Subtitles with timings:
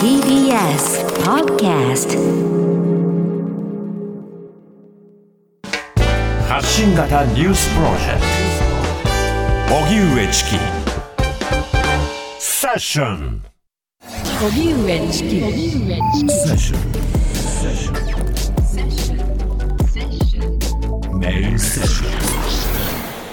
[0.00, 2.18] TBS Podcast
[6.48, 8.20] 発信型ニュースプロジェク
[9.68, 9.74] ト。
[9.76, 10.50] 荻上チキ。
[12.38, 13.42] セッション。
[14.42, 15.40] 荻上チキ。
[15.40, 15.46] セ
[16.52, 16.76] ッショ
[21.08, 21.18] ン。
[21.20, 21.58] メイン。
[21.58, 22.06] セッショ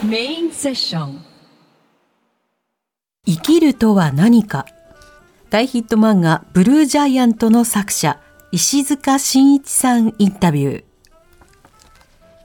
[0.05, 0.09] ン。
[0.09, 1.25] メインセッション。
[3.25, 4.65] 生きるとは何か
[5.49, 8.19] 大ヒット漫画ブルージャイアントの作者
[8.51, 10.83] 石塚真一さんインタビュー。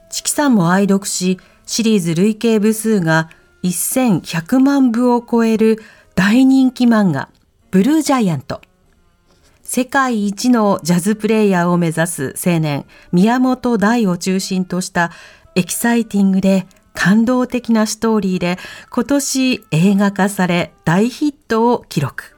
[0.09, 3.29] チキさんも愛読しシリーズ累計部数が
[3.61, 5.83] 1100万部を超える
[6.15, 7.29] 大人気漫画
[7.69, 8.61] ブルージャイアント
[9.61, 15.11] 世界一のジャズプレイヤーを目指す青年宮本大を中心とした
[15.53, 18.57] エキサイティングで感動的なストーリーで
[18.89, 22.34] 今年映画化され大ヒットを記録。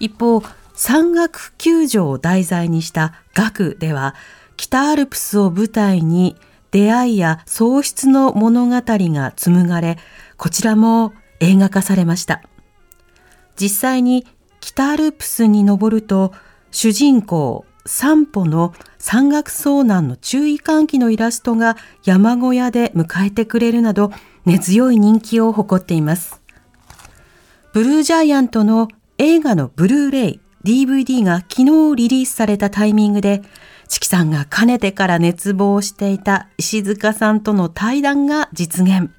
[0.00, 0.42] 一方
[0.74, 4.14] 山岳救助を題材にした学では
[4.56, 6.36] 北アルプスを舞台に
[6.70, 9.98] 出会いや喪失の物語が紡がれ
[10.36, 12.42] こちらも映画化されました。
[13.56, 14.26] 実際に
[14.60, 16.32] 北アルプスに登ると
[16.70, 24.12] 主人公散歩の山岳遭難の注意喚起のイラストが山小屋で迎えてくれるなど
[24.44, 26.42] 根強い人気を誇っています。
[27.72, 28.88] ブルージャイアントの
[29.18, 33.42] 映画のブルーレイ DVD が昨日リリースされたタイミングで
[33.88, 39.10] チキさんがかねてから熱望していた石塚さんとの対談が実現。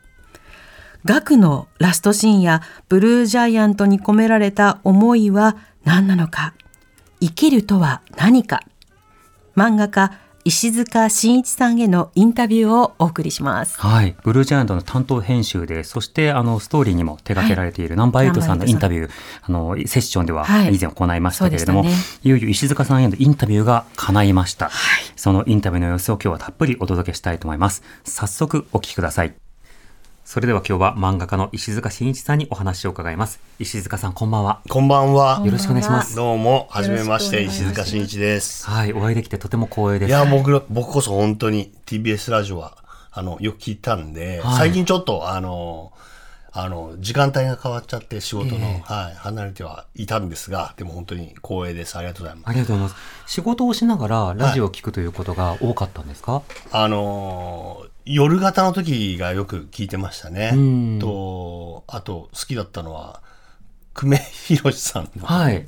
[1.04, 6.54] ガクのラストシーンやブルージャイアントに込められた思いは何なのか。
[7.20, 8.62] 生きるとは何か。
[9.58, 10.14] 漫画家
[10.50, 13.80] 石塚真一さんへのインタビューをお送りします。
[13.80, 19.12] はい、ブルージャイアントの担当編集で、そしてあのストーリーにも手掛けられているナンバーエイトさんのインタビュー、
[19.44, 20.74] あのセッションでははい。
[20.74, 22.20] 以前行いましたけれども、そうでしたね。
[22.24, 24.72] いよいよ石塚さんへのインタビューが叶いました。
[25.16, 27.84] そのインタビューの様子を今日はたっぷりお届けしたいと思います。
[28.04, 29.49] 早速お聞きください。
[30.29, 33.40] それでは今日は漫画家の石塚真一さんにお話を伺います。
[33.57, 34.62] 石塚さんこんばんは。
[34.69, 35.41] こんばんは。
[35.44, 36.16] よろしくお願いします。
[36.16, 38.67] どうも、はじめまして、石塚真一です。
[38.67, 40.09] はい、お会いできてとても光栄です。
[40.09, 42.78] いや、僕ら、僕こそ本当に TBS ラジオは、
[43.09, 45.94] あの、よく聞いたんで、はい最近ちょっと、あの、
[46.51, 51.97] あの、時間帯が変わっちゃって仕事の、ええはい、離れてはいたんですが、でも本当に光栄です。
[51.97, 52.50] ありがとうございます。
[52.51, 53.34] ありがとうございます。
[53.34, 61.00] 仕事をしながらラジオを聞くということが多かったんですか、あのー夜型の時がよく聞いてましたねうん。
[61.00, 63.22] と、あと、好きだったのは、
[63.94, 65.68] 久米宏さんの、はい。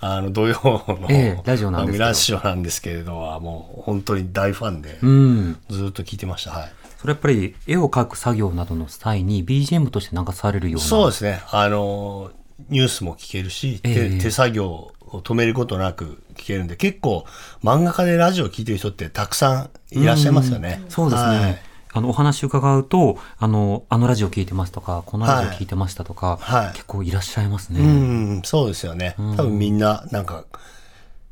[0.00, 5.58] あの、土曜の、ええラジオなんですラジオなんですけれども、もう本当に大ファンで、うん。
[5.68, 6.52] ずっと聞いてました。
[6.52, 6.72] はい。
[6.98, 10.86] それやっぱり絵を描く作業などの際に BGM として流されるような。
[10.86, 11.40] そうですね。
[11.50, 12.32] あの、
[12.70, 17.24] ニュースも聞けるし、ええ手手作業を止めることなく聞けるんで、結構
[17.62, 20.84] 漫画家でラジオを聞いてる人ってたくさんいらっしゃいますよね。
[20.88, 21.40] そうですね。
[21.40, 27.80] はいあの、お話伺うと、あの、あのラジオ聞いてますとか、このラジオ聞いてましたとか、はい結構いらっしゃいますね。
[27.80, 29.14] うん、そうですよね。
[29.36, 30.44] 多分みんな、なんか、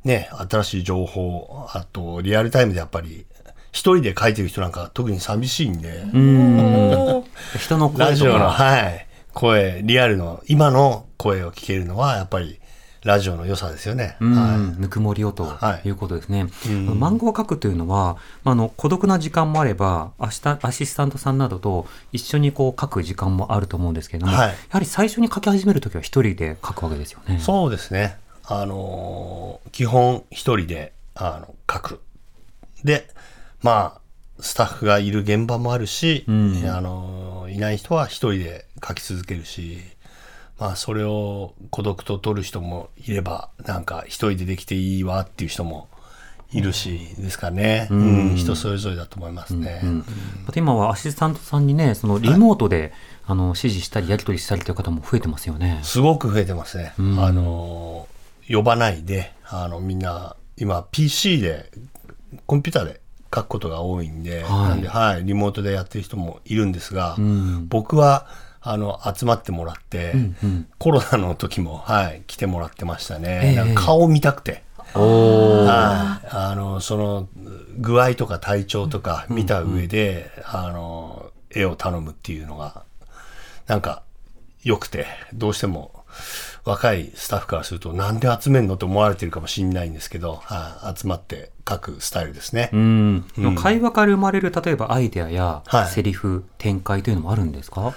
[0.05, 3.27] ね、新しい情報、あと、リアルタイムでやっぱり、
[3.71, 6.05] 一人で書いてる人なんか特に寂しいんで、
[7.59, 12.59] 人の声とラジオの、か、はい、声、リアルの、今の声を聞けるのは、やっぱり、
[13.07, 14.17] ラジオの良さですよね。
[14.21, 16.41] うんはいぬくもりをとはいいうことですね。
[16.41, 27.39] あの漫画を描くというのは、まあ、あの孤独な時間もあれば明日アシスタントさんなどと一緒にこう描く時間もあると思うんですけれども、はいやはり最初に描き始めるときは一人で描くわけですよね。
[27.39, 28.19] そうですね。
[28.45, 32.01] あのー基本一人で、あの、書く。
[32.85, 33.09] で、
[33.63, 34.01] まあ、
[34.41, 39.81] スタッフがいる現場もあるし、んあのーいない人は一人で書き続けるし、
[40.59, 45.89] まあ、それを孤独と取る人もいれば、なんか一人でできていいわっていう人も
[46.51, 47.89] いるし、ですかね。
[47.91, 49.83] うん、人それぞれだと思いますね。
[50.47, 52.93] また今はアシスタントさんにね、そのリモートで、
[53.29, 55.81] あの指示したりやり取りしたりという方も増えてますよね。
[55.83, 56.95] すごく増えてますね。
[56.99, 58.17] あのー
[58.49, 61.71] 呼ばないで、あの、みんな、今 PC で、
[62.47, 63.01] コンピューターで
[63.35, 64.69] 書くことが多いんで、はい。
[64.69, 67.67] なんで、はい、リモートでやってる人もいるんですが、ん。
[67.69, 68.29] 僕は、
[68.69, 73.41] あの、集まってもらって、うんうんコロナの時も、はい、来てもらってましたね。
[73.45, 74.63] ええなんか顔見たくて。
[74.95, 76.27] おーはい。
[76.31, 77.29] あの、その、
[77.79, 82.83] 具合とか体調とか見た上で、あの、絵を頼むっていうのが、
[83.67, 84.03] なんか、
[84.63, 85.93] 良くて、どうしても、
[86.65, 92.71] 若いスタッフからすると、なんで集めんのと思われてるかもしれないんですけど、はい、集まって書くスタイルですね。
[92.73, 93.25] うん、
[93.57, 97.95] 会話から生まれる例えばアイデアやはいセリフ、展開というのもあるんですか？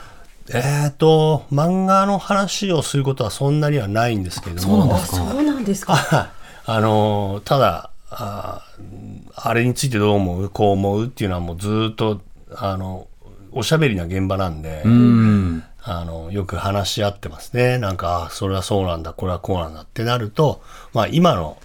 [0.53, 5.17] えっ、と、漫画の話をすることはそんなにはないんですけども、そうなんですか？
[5.17, 5.93] そうなんですか？
[5.95, 6.29] はい
[6.65, 10.49] あのーただあー、あれについてどう思う？
[10.49, 12.21] こう思うっていうのはもうずっと、
[12.55, 13.07] あの、
[13.51, 15.63] おしゃべりな現場なんで、うん。
[15.81, 17.77] あの、よく話し合ってますね。
[17.77, 20.61] なんか、あそれはそうなんだ、これはこうなんだってなると、
[20.93, 21.57] まあ今の、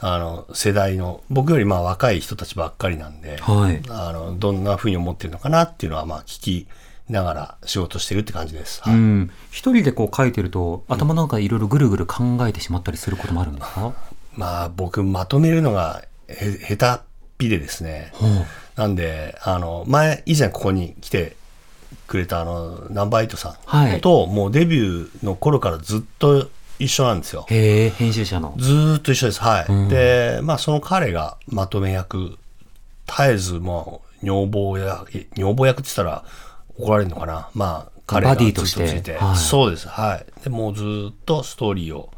[0.00, 6.66] あの、世代の、僕よりまあ若い人たちばっかりなんで、はいあの、どんな風に思ってるのかなっていうのはまあ聞き
[7.12, 8.82] ながら仕事してるって感じです。
[8.82, 9.30] はいうん。
[9.50, 13.92] 一人でこう書いてると、頭の中でいろいろぐるぐる考えてしまったりすることもあるんですか？
[14.34, 17.04] まあ僕まとめるのがへ下手っ
[17.38, 18.12] ぴでですね。
[18.74, 21.36] なんで、あの、前、以前ここに来て
[22.06, 26.48] くれたあの、ナンバーエイトさはいんと、もうデビューの頃からずっと
[26.78, 27.44] 一緒なんですよ。
[27.50, 28.54] へえ、編集者の。
[28.56, 29.40] ずーっと一緒です。
[29.42, 29.88] はい。
[29.88, 32.38] で、まあその彼がまとめ役、
[33.06, 36.24] 絶えずもう女房や、え女房役って言ったら
[36.78, 37.50] 怒られるのかな？
[37.54, 39.88] まあ彼がバディとしてはいそうです。
[39.88, 40.26] はい。
[40.42, 42.10] で、もうずーっとストーリーを、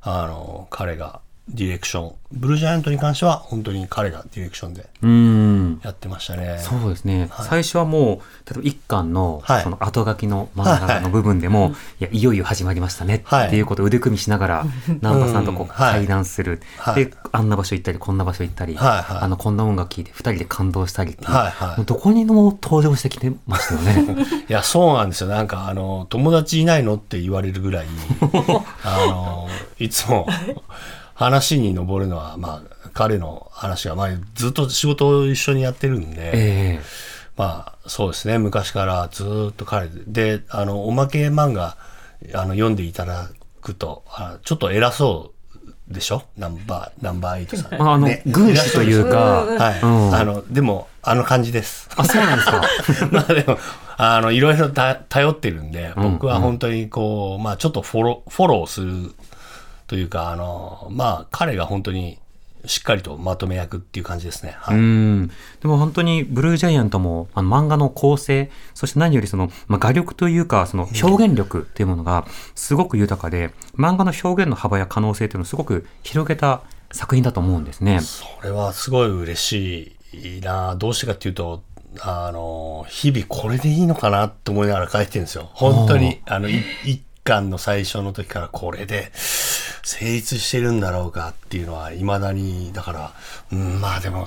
[0.00, 2.14] あの、彼がディレクション。
[2.32, 5.80] ブルージャイアントに関しては本当に彼がディレクションでうん。
[5.84, 6.58] やってましたね。
[6.58, 9.62] そうですね、最初はもう、例えば一巻の、はい。
[9.62, 13.46] その後書きの漫画の部分でも、い、や、いよいよ始まりましたねはい。
[13.46, 14.66] っていうことを腕組みしながら、
[15.02, 15.68] 南波さんとこううん。
[15.68, 16.00] はい。
[16.00, 17.04] 会談する、はい。
[17.04, 19.22] で、あんな場所行ったり、こんな場所行ったり、はいはい。
[19.22, 21.76] あの、こんな音楽聴いて二人で感動したりっていう、はいはい。
[21.76, 24.26] もうどこにも登場してきてましたよね。
[24.48, 25.28] いや、そうなんですよ。
[25.28, 27.86] なんか、あの、友達いないのって言われるぐらい、
[28.82, 30.26] あの、いつも
[31.16, 36.80] 話に上るのは、まあ、彼の話が、まあ、ずっと仕事を一緒にやってるんで、え
[37.36, 38.38] まあ、そうですね。
[38.38, 41.76] 昔からずっと彼で、で、あの、おまけ漫画、
[42.34, 43.30] あの、読んでいただ
[43.62, 45.32] くと、あちょっと偉そ
[45.88, 46.22] うでしょ？
[46.36, 47.74] ナンバー、ナンバーエイトさん。
[47.74, 49.80] えまあ、あの、ね軍師というか、はい。
[49.80, 51.88] うんあの、でも、あの感じです。
[51.96, 53.08] あ、そうなんですか。
[53.12, 53.58] まあでも、
[53.96, 59.14] あの、いろいろた頼ってるんで、うん僕は本当にこう、まあちょっとフォロー、フォローする
[59.86, 62.18] というか、あの、まあ彼が本当に
[62.66, 64.56] しっかりとまとめ役っていう感じですね。
[64.58, 64.76] はい。
[64.76, 65.30] うん。
[65.60, 78.00] でも本当にブルージャイアントもあの漫画の構成、そして何よりその、まあ、画力というか、その表現力というものがすごく豊かで、漫画の表現の幅や可能性というのをすごく広げた作品だと思うんですね。
[78.00, 81.62] それはすごい嬉しいなどうしてかっていうと、
[82.00, 85.50] あの、日々これでいいのかなって思いながら書いてるんですよ。
[85.54, 89.10] 本当に、あの、い一巻の最初の時からこれで
[89.86, 93.12] 成立してるんだろうかっていうのは未だに、だから、
[93.52, 94.26] うん、まあでも、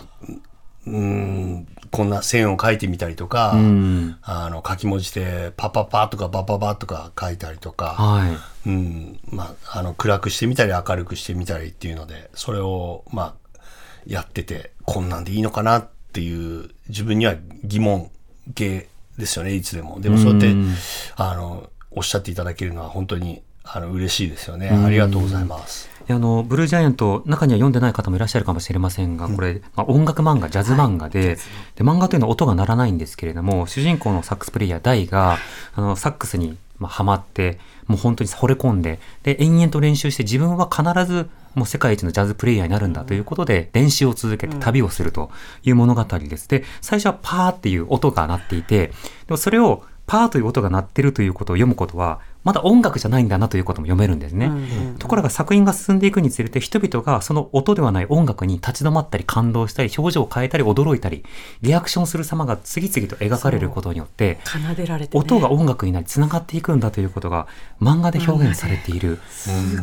[0.88, 4.18] うん、こんな線を書いてみたりとか、うん。
[4.22, 8.70] あの、書き文字でパパパとかバババとか書いたりとか、はい。
[8.70, 13.60] うん、まあ、あの、暗くしてみたり明るくしてみたりっていうので、それを、まあ、
[14.08, 17.36] やってて、こんなんでいいのかなっていう、自分には
[17.66, 18.10] 疑問
[18.56, 20.00] 系ですよね、いつでも。
[20.00, 20.74] でもそうやってうん、
[21.18, 24.70] あの、おっしゃっていただけるのは本当に、あの、嬉しいですよね。
[24.70, 25.90] ありがとうございます。
[26.08, 31.38] であの、ブルージャイアント、中には読んでない方もいらっしゃるかもしれませんが、これ、まあ、音楽漫画、ジャズ漫画で、
[31.76, 35.38] で、漫画というのは音が鳴らないんですけれども、主人公のサックスプレイヤー、ダイが、
[35.76, 45.30] あの、サックスに、まあ、ハマって、もう本当に惚れ込んで、で、延々と練習して、自分は必ず、もう世界一のジャズプレイヤーになるんだということで、練習を続けて旅をすると
[45.64, 46.50] いう物語です。
[46.50, 48.94] で、最初はパーっていう音が鳴っていて、で
[49.30, 54.50] もそれを、パーという音が鳴ってるということを読むことは、まだ音楽じゃないんだなということも読めるんですね。
[54.98, 61.26] ところが作品が進んでいくにつれて人々がその音ではない音楽に立ち止まったり感動したり表情を変えたり驚いたり
[61.62, 67.48] リアクションする様が次々と描かれることによって奏でられて、ね、音が音楽になり繋がっていくんだということが
[67.82, 69.20] 漫画で表現されている。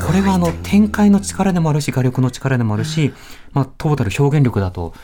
[0.06, 3.12] これはあの展開の力でもあるし画力の力でもあるし、
[3.52, 4.94] まあトータル表現力だと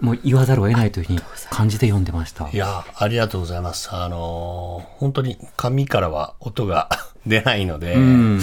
[0.00, 2.48] もう言わざるを得ないというふうに感じて読んでました。
[2.50, 3.88] いや、ありがとうございます。
[3.92, 6.88] あのー本当に紙からは音が
[7.26, 8.40] 出ないので、うん。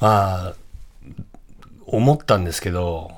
[0.00, 0.52] まあ、
[1.86, 3.12] 思ったんですけど、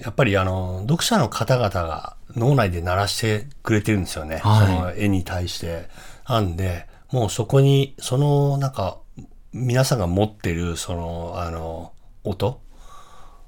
[0.00, 4.38] やっぱりあの、読者の方々が脳内で鳴らしてくれてるんですよね。
[4.42, 5.88] はいその絵に対して。
[6.28, 8.98] なんで、もうそこに、その、なんか、
[9.52, 11.92] 皆さんが持ってる、その、あの、
[12.24, 12.60] 音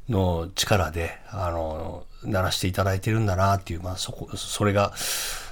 [0.09, 4.93] の力で、あの、鳴らしていただいてるんだなっていう、まあそこ、それが、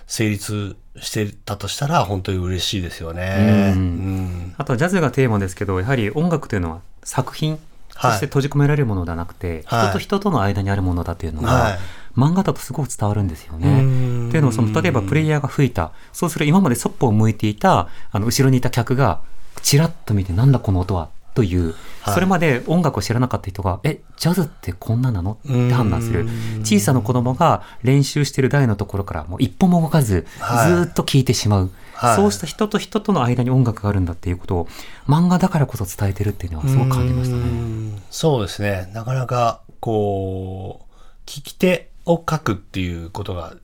[0.07, 3.73] 成立してたとしたら本当に嬉しいですよね。
[3.75, 3.83] うん。
[3.83, 4.55] うん。
[4.59, 7.63] あとはジャズがテーマですけど、やはり音楽というのは作品と
[7.95, 8.17] はい。
[8.19, 9.87] して閉じ込められるものではなくて、はい。
[9.87, 11.79] 人と人との間にあるものだというのが、はい。
[12.15, 13.83] 漫画だとすごく伝わるんですようね。
[13.83, 14.29] ん。
[14.29, 19.23] っていうのはその例えばプレイヤーが吹いたそうする今までそっぽを向いていたあの後ろにいた客が
[19.63, 21.75] チラッと見てなんだこの音はという、はい
[22.05, 25.39] それまで音楽を知らなかった人がえジャズってこんななの？
[25.47, 26.23] って判断する。
[26.23, 26.61] うん。
[26.61, 30.71] 小さな子供が練習してる台のところからもう一歩も動かず、はい。
[30.71, 32.17] ずーっと聴いてしまう、はい。
[32.17, 34.69] そうした人と人との間に音楽があるんだっていうことを
[35.07, 37.45] 漫画だからこそ伝えてるっていうのはすごく感じましたうね。
[37.47, 38.03] ん。
[38.11, 38.91] そうですね。
[38.93, 40.95] なかなか、こう、
[41.27, 43.55] 聞き手を書くっていうことが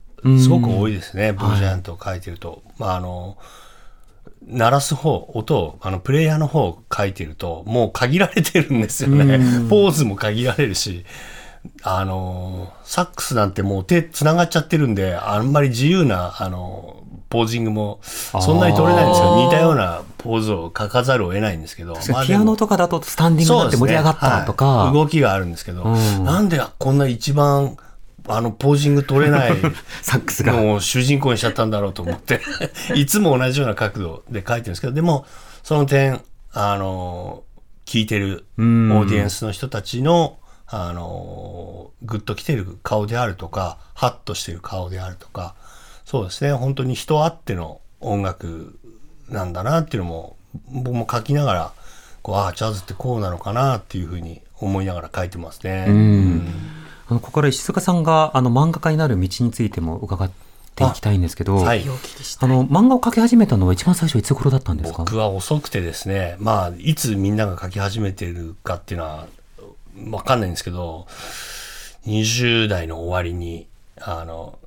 [0.41, 1.33] すごく多いですね。
[1.33, 2.63] ブルージャントを書いてると。
[2.77, 3.37] まあ、あの、
[4.47, 9.37] 鳴らす方、音を、あの、プレイヤーの方を書いてると、もう限られてるんですよね。
[9.69, 11.05] ポーズも限られるし、
[11.83, 19.35] あの、サックスなんてもう手繋がっちゃってるんで、あんまり自由な、あの、ポージングもそんなに取れないんですよ。
[19.35, 21.93] あー似たようなポーズを書かざるを得ないんですけど。
[22.09, 24.71] まあピアノとかだとスタンディングになって盛り上がったとか、ね。
[24.85, 24.93] はい。
[24.93, 26.23] 動きがあるんですけど、うん。
[26.23, 27.77] なんでこんな一番
[28.27, 29.51] あのポージング取れない
[30.01, 30.53] サックスが。
[30.53, 32.41] のを主人公にしちゃったんだろうと思って。
[32.95, 35.25] いつも同じような角度で書いてるんですけどでも
[35.63, 36.21] その点
[36.51, 37.43] あの
[37.85, 38.91] 聞いてるオうん。
[39.01, 45.55] ーディエンスの人たちのあのグッと来てる顔であるとかハッとしてる顔であるとか
[46.05, 46.53] そうですね。
[46.53, 48.77] 本当に人あっての音楽
[49.29, 50.37] なんだなっていうのも
[50.71, 51.71] 僕も書きながら
[52.21, 55.85] こうああジャズってこうなのかなっていうふうに思いながら書いてますね。
[55.87, 56.53] うん
[57.09, 60.29] あのここから石塚さんがあの漫画家になる道についても伺っ
[60.75, 61.81] ていきたいんですけど、はい。
[61.81, 64.99] あの漫画を描き始めたのは一番最初いつ頃だったんですか？
[64.99, 69.25] 僕は遅くてですねまあいつみんなが書き始めてるかっていうのは
[69.95, 71.07] 分かんないんですけど
[72.05, 73.67] 20代の終わりに
[73.99, 74.59] あの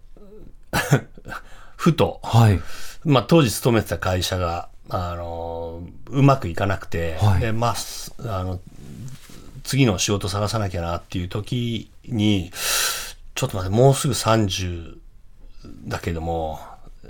[1.76, 2.60] ふと、はい。
[3.04, 7.40] まあ、当時勤めてた会社があのうまくいかなくて、はい。
[7.40, 8.60] でまあすあの
[9.62, 12.50] 次の仕事探さなきゃなっていう時に
[13.34, 14.98] ちょっと待ってもうすぐ30
[15.86, 16.60] だけども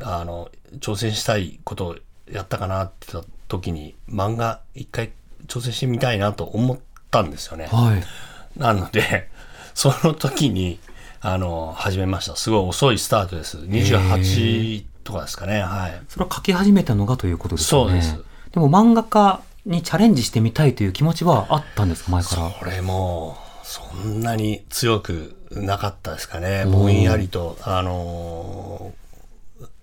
[0.00, 1.96] あの挑戦したいことを
[2.30, 5.12] やったかなってた時に漫画一回
[5.46, 6.78] 挑戦してみたいなと思っ
[7.10, 7.66] たんですよね。
[7.66, 8.58] はい。
[8.58, 9.28] なので、
[9.74, 10.78] その時に、
[11.20, 12.36] あの、始めました。
[12.36, 13.58] すごい遅いスタートです。
[13.58, 15.60] 28とかですかね。
[15.60, 16.02] はい。
[16.08, 18.02] それは描き始めたのがということですよね。
[18.02, 22.10] そうですでも漫画家にチャレンジしてみたいという気持ちはあったんですか？
[22.12, 22.50] 前から。
[22.50, 26.64] これも、そんなに強くなかったですかね。
[26.64, 29.02] んぼんやりと、あのー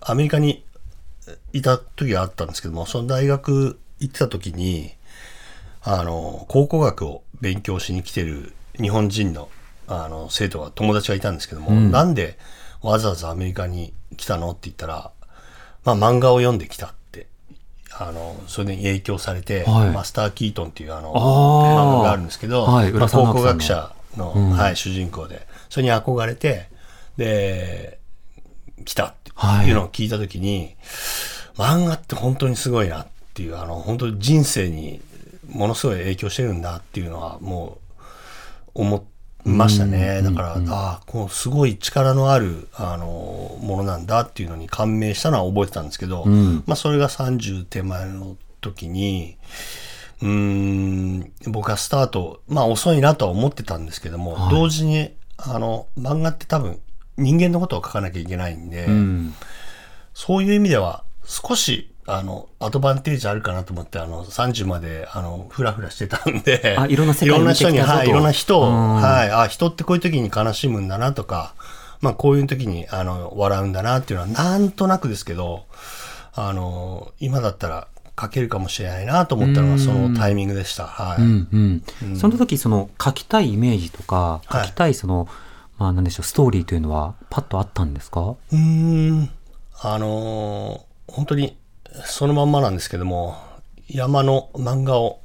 [0.01, 0.63] アメリカに
[1.53, 4.93] いた時があったんですけども、その大学行ってた時に、
[5.81, 9.49] あの、考古学を勉強しに来てる日本人の、
[9.87, 11.91] あの、生徒が、友達がいたんですけども、うん。
[11.91, 12.37] なんで
[12.81, 14.51] わざわざアメリカに来たの？
[14.51, 15.11] って言ったら、
[15.83, 16.93] まあ漫画を読んできた
[18.01, 19.91] あの、それに影響されて、はい。
[19.91, 22.91] マスター・キートンっていうあの、漫画があるんですけど、はい。
[22.93, 24.49] まあ、考古学者の、うん。
[24.51, 26.69] はい、主人公で、それに憧れて、
[27.17, 27.99] で、
[28.85, 29.67] 来たってはい。
[29.67, 30.75] いうのを聞いたときに、
[31.55, 35.01] 漫画って本当にすごいなっていう、あの、本当に人生に
[35.49, 37.79] ものすごい影響してるんだっていうのは、も
[38.75, 39.01] う、思い
[39.45, 40.21] ましたね。
[40.21, 49.37] だから、ああ、こう、すごい力のある、あの、ものなんだっていうのに感銘したのは覚えてたんですけど、んまあ、それが30手前の時に、
[50.21, 56.79] うーん、僕はスタート、まあ遅いなとは思ってたんですけども、はい同時に、あの、漫画って多分
[57.17, 59.33] 人間のことを書かなきゃいけないんで、うん。
[60.13, 68.95] そういう意味では少し、あの、アドバンテージあるかなと思って、あの、30まで、あの、ふらふらしてたんで、 あいろんな世界いろんな人に、はい、いろんな人を、うん。
[68.95, 71.53] はい、あ、人ってこういう時に悲しむんだなとか、
[72.01, 75.65] まあこういう時に、あの、笑うんだなっていうのは、なんとなくですけど、
[76.33, 77.87] あの、今だったら
[78.19, 80.85] 書けるかもしれないなと思ったのがそのタイミングでした。
[80.87, 81.21] はい。
[81.21, 81.83] うん。
[82.03, 82.17] うん。
[82.17, 84.67] その時、その書きたいイメージとか、はい。
[84.67, 85.27] 書きたいその、
[85.77, 88.21] まあなんでしょう、ストーリーというのはパッとあったんですか？
[88.21, 89.29] うーん、
[89.81, 90.79] あのー
[91.11, 91.57] 本当に
[92.05, 93.37] そのまんまなんですけども、
[93.87, 95.21] 山の漫画を、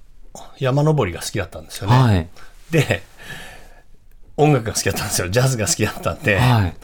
[0.58, 1.96] 山登りが好きだったんですよね。
[1.96, 2.28] はい。
[2.70, 3.02] で、
[4.36, 5.28] 音楽が好きだったんですよ。
[5.28, 6.74] ジャズが好きだったんで、はい。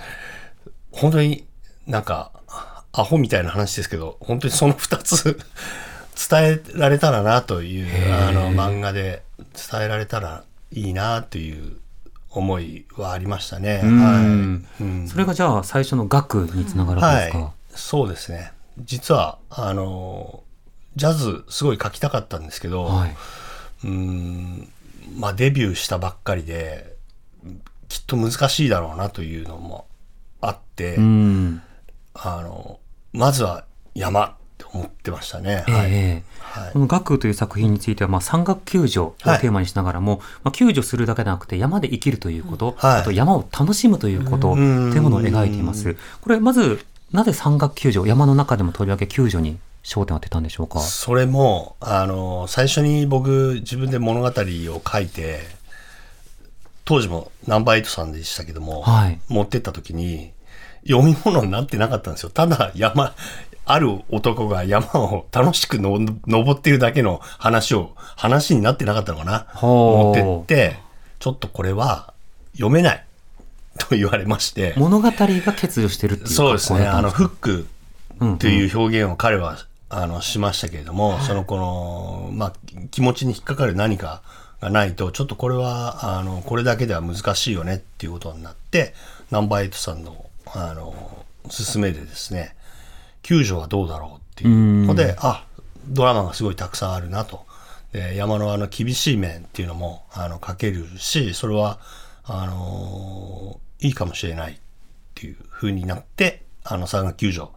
[0.93, 1.47] 本当に
[1.87, 2.33] なんか、
[2.93, 5.39] アホみたいな話ですけど、本当にその二つ
[6.29, 11.79] 伝えられたらなという、あの、漫画で伝えられたらいいなという
[12.31, 13.81] 思いはありましたね。
[13.83, 14.85] うんはい。
[14.85, 18.53] うんそれがじゃあ最初の学につながるわけですか、はい、そうですね。
[18.85, 20.43] 実は、あの、
[20.97, 23.17] ジャズすごい書きたかったんですけど、はい。
[23.85, 24.69] うーん、
[25.17, 26.97] まあデビューしたばっかりで、
[27.89, 29.87] きっと難しいだろうなというのも
[30.41, 31.63] あって、うん。
[32.15, 32.79] あの、
[33.13, 35.65] まずは山って思ってましたね。
[35.69, 35.93] ええはい。
[35.93, 36.31] ええ
[36.73, 45.97] この学という作品については、まあ、山岳救助をテーマにしながらも、まあ、救助するだけでなくて山で生きるということ、はいあと山を楽しむということ、というものを描いています。
[46.21, 50.81] これ、まず、なぜ山岳救助、山の中でもとりわけ救助に焦点を当てたんでしょうか？
[50.81, 55.41] それも、あの、最初に僕、自分で物語を書いて、
[56.85, 60.33] 当時もナンバーエイトさんでしたけども、はい持ってった時に、
[60.87, 62.31] 読み物になってなかったんですよ。
[62.31, 63.15] ただ山、
[63.65, 69.47] ある男が山を楽しくの登っているだけの話を、話になってなかったのかな？
[69.61, 70.79] 持ってって、
[71.19, 72.15] ちょっとこれは
[72.53, 73.05] 読めない
[73.89, 74.75] と言われまして。
[74.77, 76.87] 物語が欠如してるっていうそうですね。
[76.87, 77.67] あの、フふック
[78.39, 79.57] という表現を彼は、
[79.89, 82.53] あの、しましたけれども、その、この、まあ、
[82.91, 84.23] 気持ちに引っかかる何か
[84.61, 88.95] がないと、ちょっとこれは、あの、これだけでは難しいよねっていうことになって、
[89.31, 92.55] ナンバーエイトさんの、あの、勧めでですね、
[93.23, 95.45] 救助はどうだろうっていうので、あ、
[95.89, 97.45] ドラマがすごいたくさんあるなと。
[97.93, 101.79] で、山のあの厳しい面っていうのも、あの、書けるし、それは、
[102.25, 104.57] あのいいかもしれないっ
[105.15, 107.49] ていう風になって、あの、山岳救助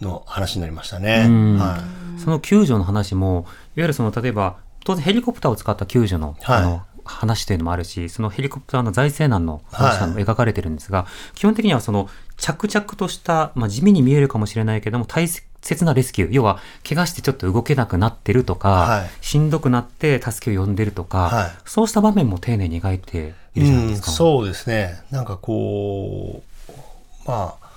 [0.00, 1.26] の話になりましたね。
[1.58, 1.78] は
[2.16, 2.20] い。
[2.20, 6.58] その救助の話も、いわゆるその、例えば、当然ヘリコプターを使った救助の、はい。
[6.58, 19.10] あの、話というのもあるし、そのヘリコプターの財政難の話も描かれてるんですが、基本的にはその、着々とした、まあ、地味に見えるかもしれないけども、大切なレスキュー、要は、怪我してちょっと動けなくなってるとか、はい。
[19.20, 21.50] しんどくなって助けを呼んでるとか、はい。
[21.64, 24.10] そうした場面も丁寧に描いているじゃないですか？
[24.10, 25.02] うん、そうですね。
[25.10, 27.70] なんかこう、まあ、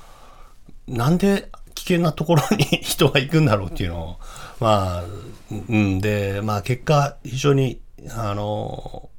[0.88, 4.16] なんで危険なところに人が行くんだろうっていうのを、
[4.60, 5.04] まあ、
[5.52, 7.80] うん、で、まあ結果、非常に、
[8.12, 9.10] あの、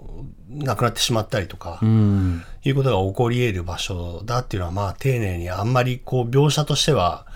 [0.50, 2.44] 亡くなってしまったりとか、うん。
[2.64, 7.26] いうことが起こり得る場所だっていうのは、まあ、丁寧にあんまりこう、描写としては、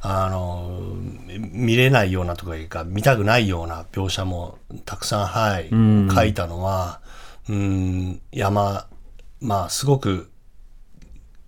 [0.00, 0.94] あの、
[1.52, 7.00] 見れないようなとかいうか、見たくないような描写もたくさん、はい、ん書いたのは、
[7.48, 8.86] うん、山、
[9.40, 10.30] まあ、すごく、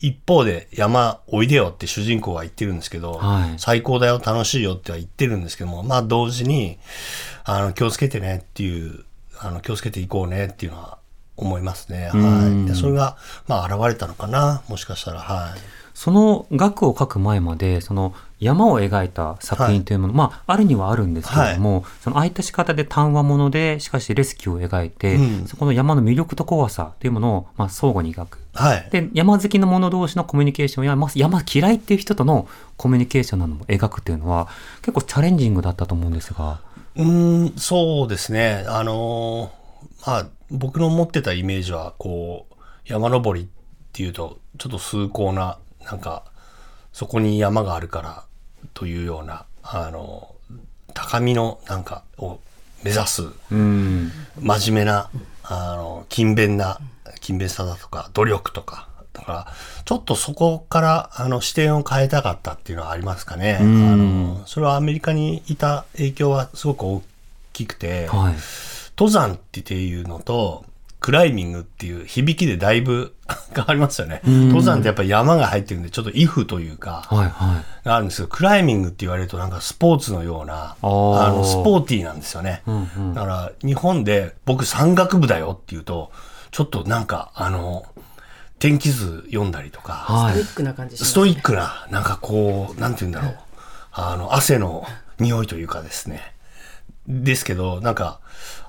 [0.00, 6.78] 一方で山おいでよって主人公は言ってるんですけど、はい最高だよ、楽しいよっては言ってるんですけども、まあ同時に、
[7.44, 9.04] あの、気をつけてねっていう、
[9.38, 10.98] あの、気をつけていこうねっていうのは
[11.36, 12.10] 思いますね。
[12.12, 12.68] はい。
[12.68, 13.16] でそれが、
[13.48, 15.58] まあ現れたのかな、もしかしたら、はい。
[15.98, 28.38] その額を書く前まで、その山を描いた作品というもの、まあ、あるにはあるんですけれども、そのああいった仕方で単話もので、しかしレスキューを描いて、うんそこの山の魅力と怖さというものを、まあ、相互に描く。
[28.54, 28.88] はい。
[28.92, 34.46] で、山好きの者同士のコミュニケーションや、まあ山嫌いっていう人とのコミュニケーションなども描くっていうのは、
[34.82, 36.60] 結構チャレンジングだったと思うんですが。
[36.94, 38.64] うーん、そうですね。
[38.68, 43.48] あのーまあ、僕の持ってたイメージは、こう、山登りっ
[43.92, 45.58] ていうと、ちょっと崇高な、
[45.90, 46.22] なんか、
[46.92, 48.24] そこに山があるから
[48.74, 50.34] というような、あの、
[50.94, 52.40] 高みのなんかを
[52.82, 54.12] 目指す、うん。
[54.40, 55.10] 真面目な、
[55.44, 56.78] あの、勤勉な、
[57.20, 59.46] 勤勉さだとか、努力とか、だから、
[59.84, 63.58] ちょっとそこから、あの、視点を変えたかったっていうのはありますかね。
[63.60, 67.02] あの、それはアメリカにいた影響はすごく大
[67.54, 68.34] きくて、はい。
[68.96, 70.64] 登山っていうのと、
[71.00, 73.14] クライミングっていう響きでだいぶ
[73.54, 74.20] 変わりますよね。
[74.24, 77.86] 登山ってやっぱり山が入ってるんで、ちょっとイフというか、はい、はい。
[77.86, 82.62] があるんですけど、クライミングって言われるとなんかスポーツのような、あーの、スポーティーなんですよね。
[82.66, 86.10] うんうんだから、日本で僕山岳部だよって言うと、
[86.50, 87.86] ちょっとなんか、あの、
[88.58, 90.34] 天気図読んだりとか、はい。
[90.34, 93.38] ビッグな感じしますストイックな、なんかこう、なんて言うんだろう。
[93.92, 94.86] あの、汗の
[95.18, 96.34] 匂いというかですね。
[97.06, 98.20] ですけど、なんか、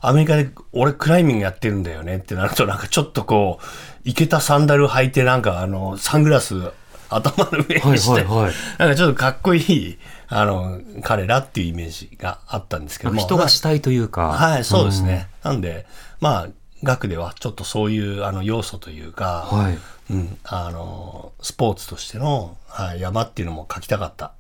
[0.02, 6.72] アメリカで俺クライミングやってるんだよねってなると、なんかちょっとこう、いけたサンダル履いて、なんかあの、サングラス
[7.10, 13.20] 頭の上にして、はいはいはいなんかちょっとかっこいい、あの、彼らっていうイメージがあったんですけども。
[13.20, 14.28] 人がしたいというか。
[14.28, 15.28] はい、そうですね。
[15.44, 15.86] なんで、
[16.20, 16.48] まあ、
[16.84, 19.78] 学ではちょっとそういうあの要素というか、はい
[20.12, 24.34] うん、あの、スポーツとしての、はい、山っていうのも書きたかった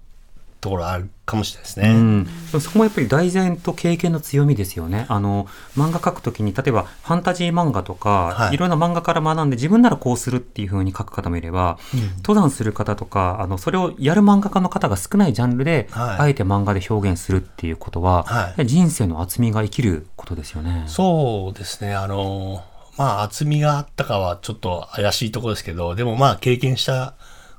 [0.61, 1.89] ところあるかもしれないですね。
[1.89, 2.27] うん、
[2.59, 5.05] そこもやっぱり題材と経験の強みですよね。
[5.09, 5.45] あの
[5.77, 11.77] 漫画描くときに例えばファンタジー漫画とか、はいい、ろんな漫画から学んで自分ならこうするっていう風に書く方もいれば、
[12.17, 20.83] 登山する方とかあのそれをやる漫画家の方が少ないジャンルで、はいあえて漫画で表現するっていうことは、はい人生の厚みが生きることですよね。
[20.87, 21.93] そうですね。
[21.93, 22.63] あの、
[22.97, 27.15] まあ、厚みがあったかはちょっと怪しいところですけど、でもまあ、経験した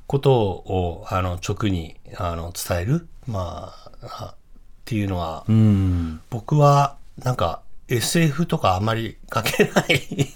[0.07, 4.37] ことを、あの、直に、あの、伝える、まあ、あっ
[4.85, 10.35] ていうのは、うん、僕は、なんか、SF とかあんまり書けない。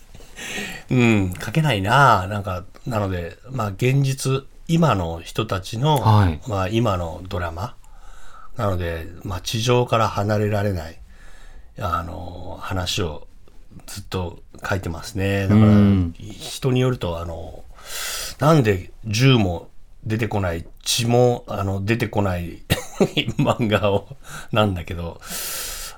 [0.91, 7.75] うん、書けないななんか、なので、まあ、現実今の人たちの、はいまあ今のドラマ。
[8.57, 10.99] なので、まあ地上から離れられない、
[11.79, 13.27] あの、話を
[13.87, 15.49] ずっと書いてますね。
[15.49, 17.65] だからうん、人によると、あの、
[18.39, 19.69] なんで銃も
[20.07, 22.63] 出てこない、血も、あの、出てこない
[23.39, 24.17] 漫画を、
[24.53, 25.21] なんだけど、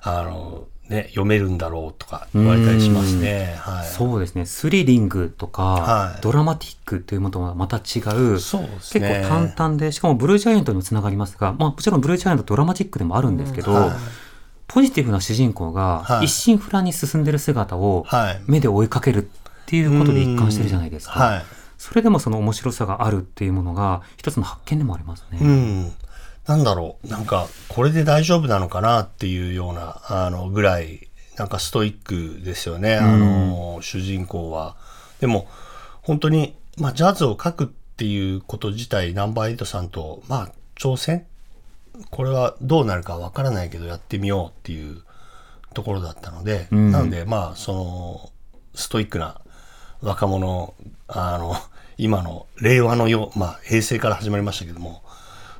[0.02, 3.56] あの、ね、読めるんだろうとか言われたりしますね。
[3.58, 3.86] はい。
[3.88, 4.46] そうですね。
[4.46, 13.90] スリリングとか、はいドラマティックというものとはまた違う、そうです結ね構淡々で、しかもブルージャイアントにもつながりますが、まあもちろんブルージャイアントドラマチックでもあるんですけど、はい
[14.68, 21.12] ポジティブな主人公がはい一心不乱に進んでる姿をはい目で追いかけるっていうことで一貫してるじゃないですか。
[21.12, 21.44] はい。
[21.86, 25.38] それでもその面白さがあるっていうものが一つの発見でもありますね。
[25.40, 25.92] うん。
[26.44, 27.08] なんだろう。
[27.08, 32.96] なんか、これで大丈夫なのかなっていうような、あの、ぐらい、なんかストイックですよね。
[32.96, 34.74] あの、主人公は。
[35.20, 35.46] でも、
[36.02, 41.24] 本当に、まあ、ジャズを書くっていうこと自体、ナンバーエイトさんと、まあ、挑戦？
[42.10, 45.02] これはどうなるかわからないけど、やってみようっていう
[45.72, 48.30] ところだったので、んなので、まあ、その、
[48.74, 49.40] ストイックな
[50.00, 50.74] 若者、
[51.06, 51.54] あの、
[51.98, 55.02] 今の令和のよう、まあ、平成から始まりましたけども、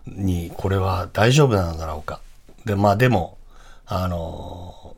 [0.07, 2.20] に、これは大丈夫なのだろうか。
[2.64, 3.38] で、まあ、でも、
[3.87, 4.96] あの、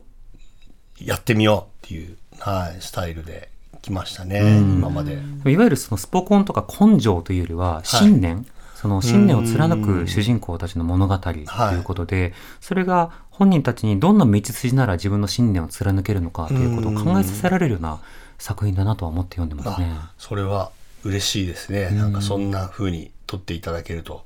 [0.99, 3.49] やってみようっていう、はい、スタイルで
[3.81, 5.13] 来ましたね、今まで。
[5.45, 17.99] いわゆるそのスポコンとか根性というよりは信念、その信念を貫く主人公たちの物語ということで、それが本人たちにどんな道筋なら自分の信念を貫けるのかということを考えさせられるような
[18.37, 19.87] 作品だなとは思って読んでますね。
[19.91, 20.71] あそれは
[21.03, 21.89] 嬉しいですね。
[21.91, 24.25] なんかそんな風に撮っていただけると。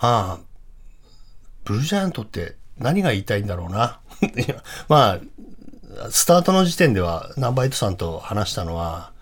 [0.00, 0.46] まあ、
[1.64, 4.00] ブルージャイアントって何が言いたいんだろうな。
[4.88, 5.20] まあ、
[6.10, 9.12] スタートの時点ではナンバイトさんと話したのは、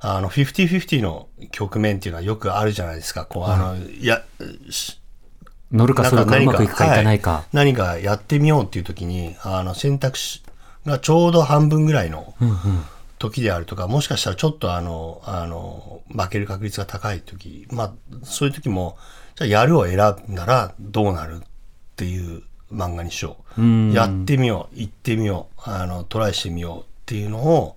[0.00, 3.24] あの、50-50の局面っていうのはよくあるじゃないですか。
[3.24, 4.22] こう、あの、いや、
[4.70, 5.00] し
[5.72, 7.30] 乗るかそれかうまくいくかいかないか。
[7.32, 10.42] はい何かやってみようっていう時に、あの、選択肢
[10.86, 12.34] がちょうど半分ぐらいの
[13.24, 18.98] 時であるとか、もしかしたらちょっとあの、あの、負ける確率が高い時、まあ、そういう時も、
[19.34, 19.96] じゃあやるを選
[20.30, 21.40] んだらどうなるっ
[21.96, 23.92] ていう漫画にしよう。
[23.92, 27.76] やってみよう、行ってみよう、あの、トライしてみようっていうのを、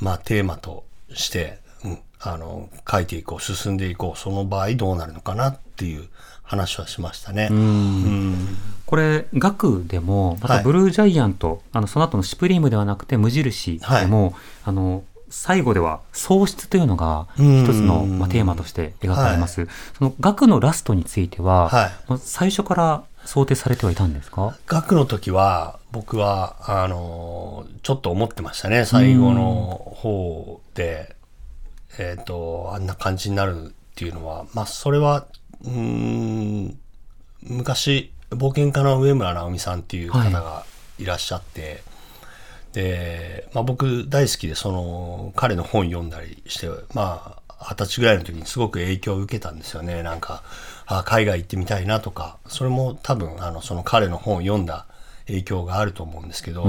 [0.00, 6.08] まあ、テーマとして、うん、あの、書いていこう、進んでいこう、その場合どうなるのかなっていう
[6.42, 7.48] 話はしましたね。
[7.50, 10.58] うんこれ、学でも、まはい。
[10.58, 17.64] たブルージャイアント、あの、その後のシュプリームではなくて無印でも、あの、最後では喪失というのがうん。
[17.64, 19.66] 一つの、まあ、テーマとして描かれます。
[19.98, 21.90] その学のラストについては、はい。
[22.06, 24.56] まあ最初から想定されてはいたんですか？
[24.68, 28.84] 学の時は、僕は、あの、ちょっと思ってましたね。
[28.84, 31.16] 最後の方で、
[31.98, 35.26] えっ、と、あんな感じになるっていうのは、まあ、それは、
[35.64, 35.70] うー
[36.68, 36.78] ん、
[37.42, 40.64] 昔、冒険家の上村直美さんっていう方が
[40.98, 41.82] いらっしゃって、
[42.72, 50.02] で、まあ、僕大好きで、その、彼の本読んだりして、まあ、二十歳ぐらいの時にすごく影響を受けたんですよね。
[50.02, 50.42] なんか、
[50.86, 54.86] あ海外行ってみたいなとか、それも多分、あの、その彼の本を読んだ
[55.26, 56.66] 影響があると思うんですけど、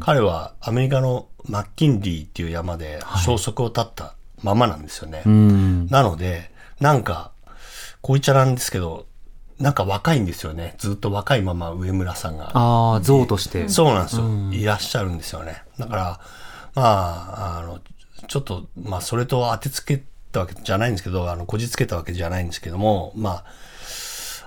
[0.00, 5.22] 彼はアメリカのマッキンリーっていう山で消息を絶ったままなんですよね。
[5.26, 5.86] うん。
[5.88, 7.32] なので、なんか、
[8.00, 9.06] こう言っちゃなんですけど、
[9.60, 10.74] なんか若いんですよね。
[10.78, 12.50] ずっと若いまま上村さんが。
[12.54, 13.68] ああ、像として。
[13.68, 14.24] そうなんですよ。
[14.52, 15.62] いらっしゃるんですよね。
[15.78, 16.20] だから、
[16.74, 17.80] まあ、あの、
[18.26, 23.44] ちょっと、まあ、それと当てつけたわけじゃないんですけど、あの、こじつけたわけじゃないんですけども、ま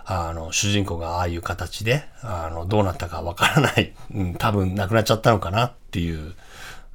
[0.06, 6.34] あ、あの、主人公がああいう形で、あの、どうなったかわからない、うん、多分亡くなっちゃったのかなっていう、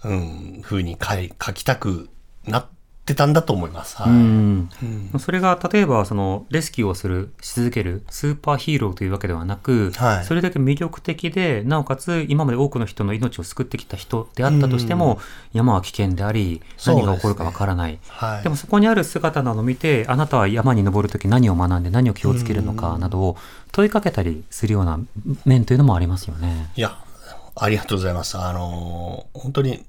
[0.05, 2.11] うん、風に書い書きたく
[2.47, 2.67] なっ
[3.09, 3.97] てたんだと思います。
[3.97, 4.13] はい。
[4.13, 4.71] うん
[5.19, 15.19] それが例えばそのレスキューをするし続けるスーパーヒーローというわけではなく、はいそれだけ魅力的でなおかつ今まで多くの人の命を救ってきた人であったとしても、
[15.53, 23.37] 山は危険であり何が起こるかわからないはいでもそこにある姿などを見てあなたは山に登るとき何を学んで何を気をつけるのかなどを
[23.73, 25.01] 問いかけたりするような
[25.45, 26.71] 面というのもありますよね。
[26.77, 26.99] いや、
[27.55, 28.39] ありがとうございます。
[28.39, 29.85] あのー本当に、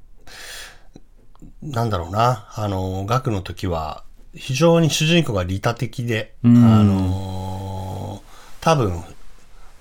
[1.61, 4.03] なんだろうな、あのー学の時は、
[4.35, 6.47] 非常に主人公が利他的で、あ
[6.83, 8.29] のー
[8.61, 9.03] 多分、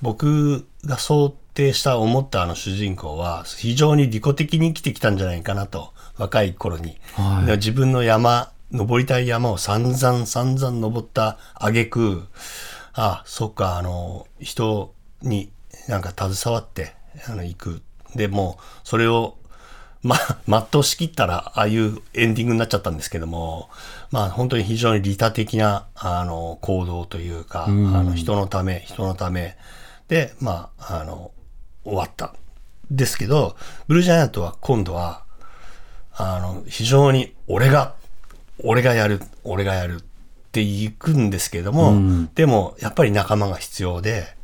[0.00, 6.98] 僕が想定した思ったあの主人公は、非常に利己的に生きてきたんじゃないかなと、若い頃に。
[7.14, 12.28] はいで自分の山、登りたい山を散々散々登った挙句、
[12.92, 15.50] あ、そっか、あの、人に
[15.88, 16.94] なんか携わって、
[17.28, 17.82] あの、行く。
[18.14, 19.36] で、もう、それを、
[20.02, 20.38] まあ、
[20.70, 23.68] 全うしきったら、ああいうエンディングになっちゃったんですけども、
[24.10, 29.56] まあ、本当に非常に利他的な、あの、行動というか、あの、人のため、人のため。
[30.08, 31.32] で、まあ、あの、
[31.84, 32.34] 終わった。
[32.90, 33.56] ですけど、
[33.86, 35.24] ブルージャイアントは今度は、
[36.16, 37.94] あの、非常に、俺が、
[38.64, 40.04] 俺がやる、俺がやるっ
[40.52, 44.36] ていくんですけども、でも、やっぱり仲間が必要で、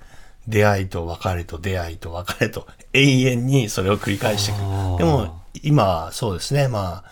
[0.46, 4.58] 出会いと別れと出会いと別れと永遠にそれを繰り返していく。
[4.98, 7.10] でも今そうですね、まあ、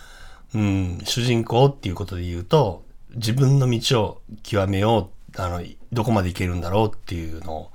[0.55, 7.71] うん、主人公っていうことで言うと、自分の道を極めよう、あの、どこまでいけるんだろうっていうのを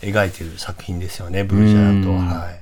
[0.00, 2.16] 描いてる作品ですよね、ブルージャイアントは。
[2.40, 2.61] はい。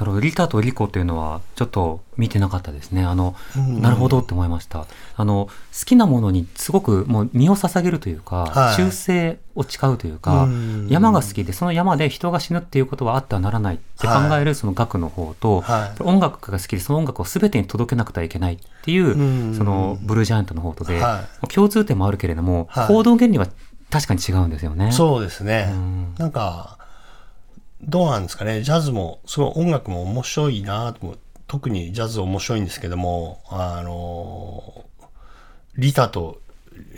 [0.00, 0.20] なるほど。
[0.20, 3.04] リタとリコっていうのは、ちょっと見てなかったですね。
[3.04, 4.86] あの、なるほどって思いました。
[5.14, 23.46] あの、好きなものにすごくもう身を捧げるというか、はい忠誠を誓うというか、うん山が好きで、その山で人が死ぬっていうことはあってはならないって考えるその学の方と、はい音楽が好きで、その音楽を全てに届けなくてはいけないっていう、うんそのブルージャイアントの方とで、は共通点もあるけれども、はい行動原理は
[23.90, 24.92] 確かに違うんですよね。
[24.92, 26.14] そうですねん。
[26.16, 26.78] なんか、
[27.82, 28.62] どうなんですかね。
[28.62, 31.16] ジャズも、すごい音楽も面白いなと
[31.46, 34.84] 特にジャズ面白いんですけども、あの、
[35.76, 36.40] リタと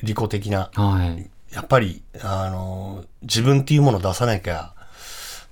[0.03, 1.31] リコ的な、はい。
[1.55, 4.73] やっぱり、あの、自分っていうものを出さなきゃ、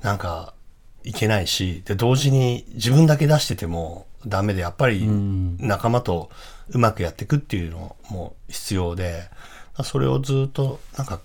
[0.03, 0.55] なんか、
[1.03, 6.31] いけないし、で、同時に自分だけ出しててもダメで、やっぱりん仲間と
[6.71, 9.31] うまくやっていくっていうのも必要で、
[9.83, 11.21] それをずっとなんか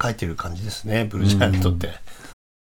[0.00, 1.90] 書いてる感じですね、ブルージャイアントって。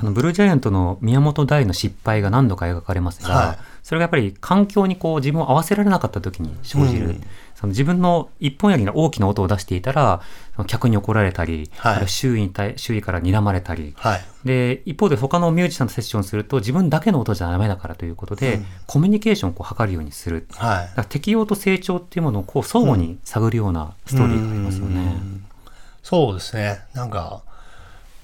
[0.00, 3.58] あのブルージャイアントの宮本大の失敗が何度か描かれますが、はい。
[3.82, 7.24] それがやっぱり環境にこう自分を合わせられなかった時に生じる、うん。
[7.54, 10.20] その自分の一本やりの大きな音を出していたら
[10.54, 12.08] その客に怒られたり、はい。
[12.08, 14.24] 周囲に対周囲から睨まれたり、はい。
[14.44, 20.46] で一方で他のミュージシャンとセッションすると自分だけの音じゃダメだからということで、コミュニケーションをこう図るようにする。
[20.54, 20.86] はい。
[20.86, 25.16] だから適応と成長っていうものをこう相互に探るようなストーリーがありますよね。
[26.02, 26.80] そうですね。
[26.94, 27.42] なんか、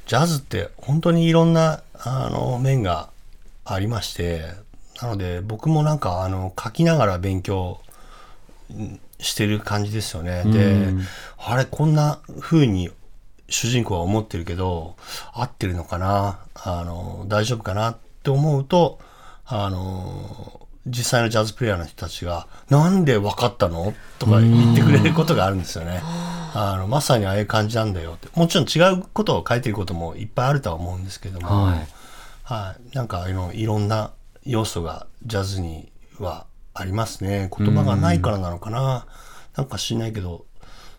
[0.07, 3.11] ジャズって本当にいろんな、あの、面が
[3.65, 4.43] ありまして、
[5.01, 7.81] なので僕もなんか、あの、書きながら勉強
[8.73, 10.43] んしてる感じですよね。
[10.45, 11.03] でうん、
[11.39, 12.91] あれ、こんな風に
[13.49, 14.97] 主人公は思ってるけど、
[15.33, 18.99] 合ってるのかなあの、大丈夫かなって思うと、
[19.47, 23.95] あの、実際のジャズプレイヤーの人たちが、なんで分かったの？
[24.19, 26.01] とか言ってくれることがあるんですよね。
[26.03, 28.29] あの、まさにああいう感じなんだよって。
[28.39, 31.87] もちろん違うことを書いてることもいっぱいあるとは思うんですけども、はい
[32.43, 32.97] はい。
[32.97, 34.13] なんか、あの、いろんな
[34.45, 37.51] 要素がジャズにはありますね。
[37.57, 39.07] 言葉がないからなのかな。
[39.57, 40.45] なんか知んないけど、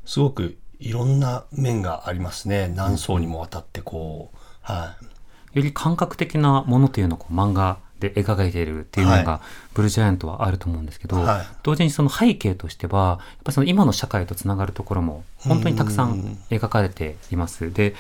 [0.06, 2.68] すごくいろんな面がありますね。
[2.76, 4.96] 何層にもわたってこう、は
[5.54, 5.58] い。
[5.60, 9.42] より感覚的なものというのをこう漫画で描かれているっていうのが、は
[9.74, 11.48] ブルージャイアントはあると思うんですけど、はい。
[11.64, 16.38] 同時にその背景としてはやっぱその今の社会とつながるところも本当にたくさん。
[16.50, 17.72] 描かれています。
[17.72, 17.96] で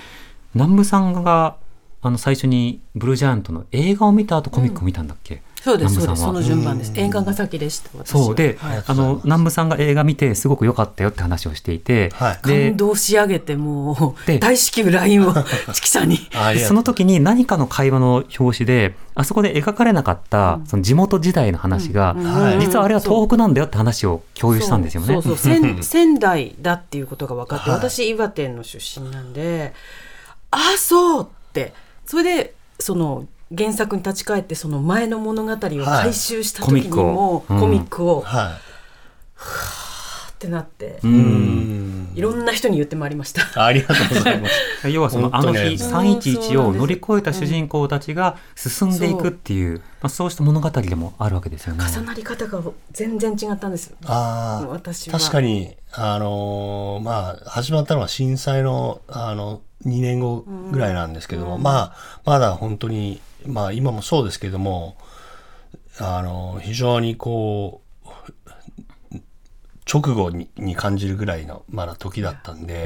[0.53, 1.57] 南部さんが
[2.05, 6.21] あの最初にブルージャイアントの映画を見た後コミックを見たんだっけ、そうです、そうです。
[6.21, 6.27] 南部さんは。
[6.27, 6.93] その順番です。
[6.95, 8.05] 映画が先でした。
[8.05, 8.35] そう。
[8.35, 8.83] で、はい。
[8.85, 12.47] あの南部さんが映画見てすごく良かったよって話をしていて、はい。
[12.47, 15.33] で感動し上げて、もでう、大至急 LINE を
[15.73, 16.19] チキさんに。
[16.67, 22.59] その時に何かの会話の表紙であそこで描かれなかったその地元時代の話が、はい。
[22.59, 25.07] 実はあれは東北なんだよって話を共有したんですよね。
[25.07, 25.35] そうそう。
[25.37, 27.79] 仙 仙台だっていうことが分かって、はい。
[27.79, 29.73] 私岩手の出身なんで
[30.51, 31.73] ああそうって
[32.05, 38.57] それでその原作に立ち返ってその前の物語を回収した時にも、はいコミックを、は
[40.45, 42.21] ってなって、うい。
[42.21, 43.63] ろんな人に言ってまいりました。
[43.65, 44.53] ありがとうございます。
[44.89, 51.83] 要はそのあの日本当に311を乗り越えた主人公たちが進んでいくっていう、まあ、そうした物語でもあるわけですよね。
[51.91, 53.97] 重なり方が全然違ったんですよ。
[54.05, 64.97] ああ、私は確かに、あのーまあ、始まったのは震災の、あの、2年後ぐらいなんですけども、まあ、まだ本当に、まあ、今もそうですけども、
[65.99, 67.84] あの、非常にこう、
[69.91, 72.85] 直後にに感じるぐらいの、まだ時だったんで、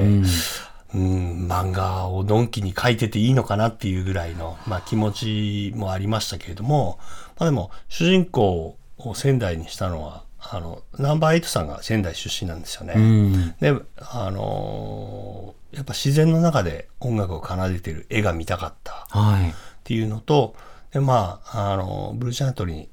[0.94, 6.98] うん、漫画をのんきに書いてていいのかなっていうぐらいの、まあ、気持ちもありましたけれども、
[7.38, 12.94] まあ、でも主人公を仙台にしたのはあの、ナンバーエイトさんが仙台出身なんですよね。
[12.96, 13.54] うん。
[13.60, 19.50] で、あのーやっぱ自然の中で音楽を奏でてる絵が見たかったはい。
[19.50, 19.52] っ
[19.84, 20.54] ていうのと、
[20.92, 22.88] で、まあ、あの、ブルージャントに、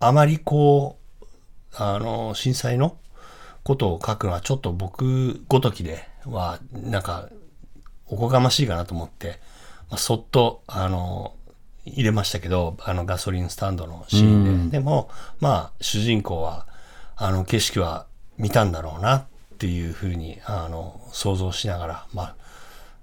[0.00, 1.26] あまりこう、
[1.76, 2.96] あの、震災の
[3.64, 7.28] ことを書くのはちょっと僕ごときでは、なんか、
[8.06, 9.40] おこがましいかなと思って、
[9.90, 11.34] まあ、そっと、あの、
[11.86, 14.78] 入れましたけど、あのガソリンスタンドのシーンで。
[14.78, 16.66] でも、まあ、主人公は、
[17.16, 18.06] あの景色は
[18.38, 19.24] 見たんだろうなっ
[19.58, 22.34] ていうふうに、あの、想像しながら、ま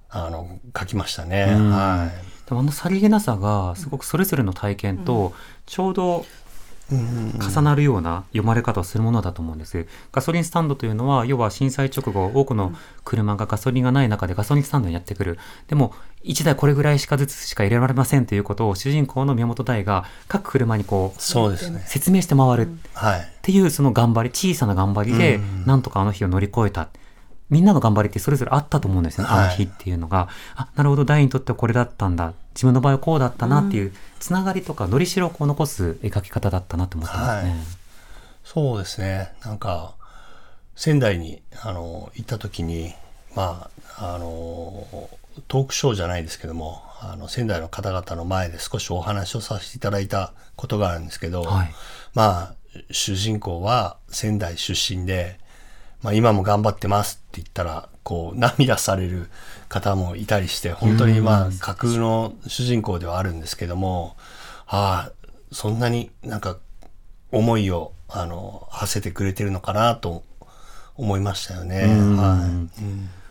[0.10, 1.46] あ、あの、書きましたね。
[1.46, 2.32] はい。
[2.52, 5.34] でもあのさりげなさがすごくそれぞれの体験と
[5.66, 6.26] ちょうど
[6.94, 9.88] 重なるような読まれ方をするものだと思うんです。
[10.12, 12.74] ガソリンスタンドというのは要は震災直後多くの
[13.04, 15.38] 車がガソリンがない中でガソリンスタンドにやってくる。
[15.68, 21.84] でも1台これぐらいしかずつしか入れられませんということを主人公の宮本大が各車にこうそうですね。
[21.86, 22.70] 説明して回る。
[22.94, 23.20] はい。
[23.20, 26.90] っていうその頑張り小さな頑張りでなんとかあの日を乗り越えた、
[27.52, 29.44] みんなの頑張りってそれぞれあったと思うんですよね、はい。
[29.46, 30.30] あの日っていうのが。
[30.56, 32.34] あなるほど大にとってはこれだったんだ。
[32.56, 37.52] 自分の場合はこうだったなっていうつながりとかのりしろをこう残す描き方だったなと思ってますね。
[37.52, 37.60] はい。
[38.44, 39.34] そうですね。
[39.44, 39.96] なんか、
[40.76, 42.94] 仙台に、あの、行った時に、
[43.36, 45.10] まあ、あの、
[45.48, 51.74] トークショーじゃないですけども、あの、仙台の方々の前で少しお話をさせていただいたことがあるんですけど、はい。
[52.14, 52.56] まあ、
[52.92, 55.40] 主人公は仙台出身で、
[56.02, 59.30] まあ今も頑張ってますって言ったら、こう涙される
[59.70, 64.16] 方もいたりして、本当にまあ架空の主人公ではあるんですけども、
[64.68, 65.12] ああ、
[65.52, 66.58] そんなになんか
[67.32, 70.24] 思いを、あの、馳せてくれてるのかなと
[70.96, 71.86] 思いましたよね。
[71.86, 72.82] はい。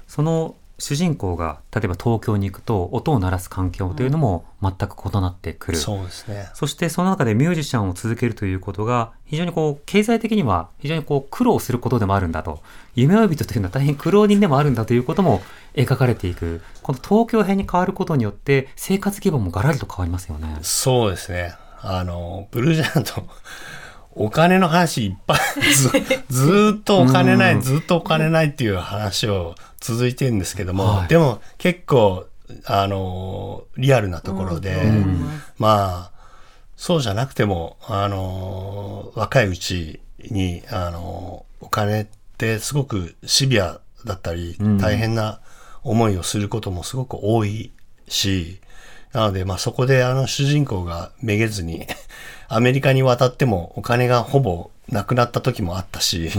[0.06, 5.78] その主人公が例えば東京に行くと音を鳴らす環境というのも全く異なってくる。
[5.78, 6.48] そうですね。
[6.54, 12.60] そしてその中でミュージシャンを続けるということが非常にこう経済的には非常にこう苦労することでもあるんだと
[12.94, 15.42] 夢追い人というのは大変苦労人でもあるんだということも
[15.74, 20.58] 描かれていくこの東京編に変わることによって生活規模もガラリと変わりますよね。
[20.62, 21.54] そうですね。
[21.82, 23.26] あの、ブルージャイアント、
[24.14, 25.38] お金の話いっぱい、
[26.28, 31.08] ずっとお金ない、ずーっとお金ないっていう話を続いてるんですけども、はい。
[31.08, 32.26] でも結構、
[32.64, 34.76] あの、リアルなところで、
[35.58, 36.20] まあ、
[36.76, 45.40] そうじゃなくても、あの、若いうちに、あの、お金ってすごくシビアだったり、大変な
[45.82, 47.72] 思いをすることもすごく多い
[48.08, 48.60] し、
[49.12, 51.86] なので、まあそこであの主人公がめげずに、
[52.52, 56.30] アメリカに渡ってもお金がほぼなくなった時もあったし、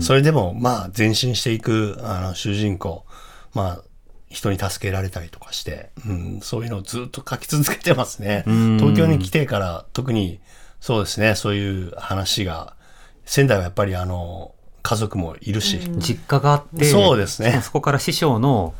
[0.00, 3.04] それでもまあ前進していくあの主人公、
[3.52, 3.82] まあ
[4.28, 8.44] 人に助けられたりとかして、うん、そういうのをずっと書き続けてますね。
[8.78, 10.40] 東京に来てから特に
[10.80, 12.74] そうですね、そういう話が、
[13.24, 18.72] 仙台はやっぱりあの、家族もいるし、実家があってそうですねそこから師匠の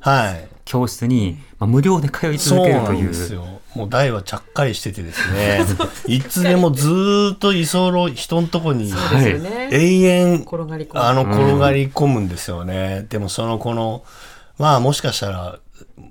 [0.00, 0.48] はい。
[0.64, 3.59] 教室に、まあ、無料で通いそうな続けるといんですよ。
[3.74, 5.60] もう大はちゃっかりしてて ですね、
[6.06, 8.92] いつでもずーっと居候、人のとこに。
[9.70, 13.06] 永遠、転がり込むあの、転がり込むんですよね。
[13.08, 14.02] でもその、この、
[14.58, 15.58] まあもしかしたら、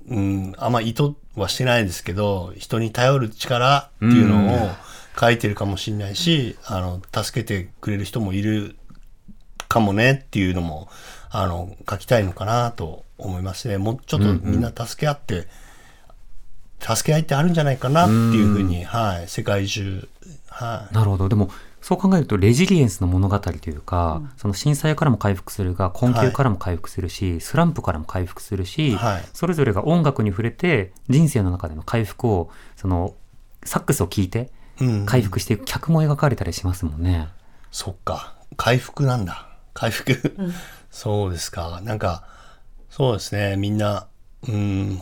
[0.08, 4.70] うん、あんま意図はしてないですけど、人に頼る力っていうのを
[5.18, 8.76] 書いてるかもしれないし、あの、助けてくれる人もいる
[9.68, 10.88] かもねっていうのも、
[11.30, 13.78] あの、書きたいのかなと思いますね。
[13.78, 15.46] もうちょっとみんな助け合って、
[16.80, 20.08] 助け合いってあるんじゃないかなっていうふうに、はい、世界中、
[20.48, 20.94] はい。
[20.94, 21.28] なるほど。
[21.28, 33.14] でも、そう考えると、レジリエンスの物語というか、その震災からも回復するが、困窮からも回復するし、スランプからも回復するし、はいそれぞれが音楽に触れて、人生の中での回復を、その、
[33.64, 37.28] サックスを聴いて、うん回復していく客も描かれたりしますもんね。
[37.70, 38.34] そっか。
[38.56, 39.46] 回復なんだ。
[39.74, 40.34] 回復。
[40.90, 41.80] そうですか。
[41.82, 42.24] なんか、
[42.88, 43.56] そうですね。
[43.56, 44.06] みんな、
[44.48, 45.00] うん、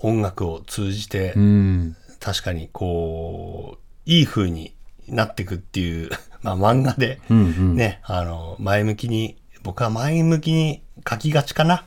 [0.00, 1.96] 音楽を通じて、うん。
[2.20, 4.74] 確かにこう、いい風に
[5.08, 6.10] なっていくっていう、
[6.42, 11.84] まあ漫画で、うんうんね、あの、前向きに、僕は前向きに書きがちかな。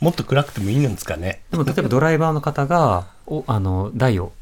[0.00, 1.40] もっと暗くてもいいんですかね。
[1.50, 4.32] でも、例えばドライバーの方が、おあの、台を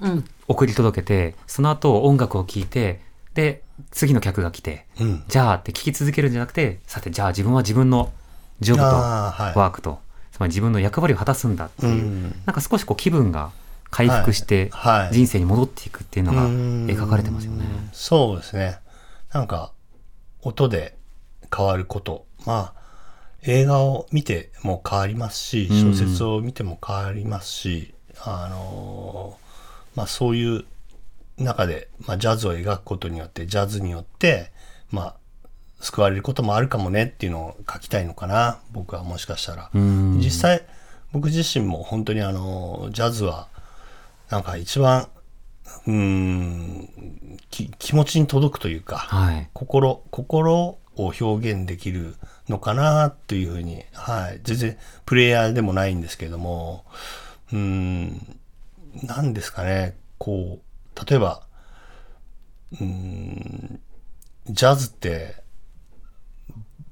[0.00, 0.24] うん。
[0.48, 3.00] 送り届けて、その後音楽を聴いて、
[3.34, 5.24] で、次の客が来て、うん。
[5.28, 8.12] じゃあって聞き続けるんじゃなくて、さて、じゃあ自分は自分の
[8.60, 10.00] ジョブとワークと、
[10.34, 13.52] つまり自分の役割を果たすんだっていう、うんなんか少しこう気分が
[13.90, 17.64] 回復してはいはい人生に戻っていくっていうのがうん描かれてますよね。
[17.92, 18.80] そうですね。
[19.32, 19.70] なんか、
[20.42, 20.96] 音で
[21.56, 22.26] 変わること。
[22.44, 22.80] まあ、
[23.42, 30.64] 映画を見ても変わりますし、うん小説を見ても変わりますし、あのーまあそういう
[31.38, 34.50] 中で、まあジャズを描くことによって、ジャズによって、
[34.90, 35.14] まあ、
[35.84, 39.70] 救われることもあるかもねっていうのを書きたいのかな、僕はもしかしたら。
[39.74, 40.64] 実際、
[41.12, 43.48] 僕自身も本当にあの、ジャズは、
[44.30, 45.08] なんか一番、
[45.86, 49.50] うーん、き気持ちに届くというか、はい。
[49.52, 52.16] 心、心を表現できる
[52.48, 54.40] のかなというふうに、はい。
[54.42, 56.86] 全然プレイヤーでもないんですけども、
[57.52, 58.38] うーん、
[59.02, 60.60] なんですかね、こ
[60.96, 61.42] う、例えば、
[62.72, 63.80] うーん、
[64.48, 65.43] ジャズって、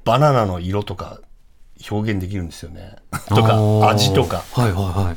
[0.05, 1.20] バナナの色とか
[1.90, 2.96] 表現できるんですよね。
[3.28, 4.44] とか、味とか。
[4.53, 5.16] はいはいはい。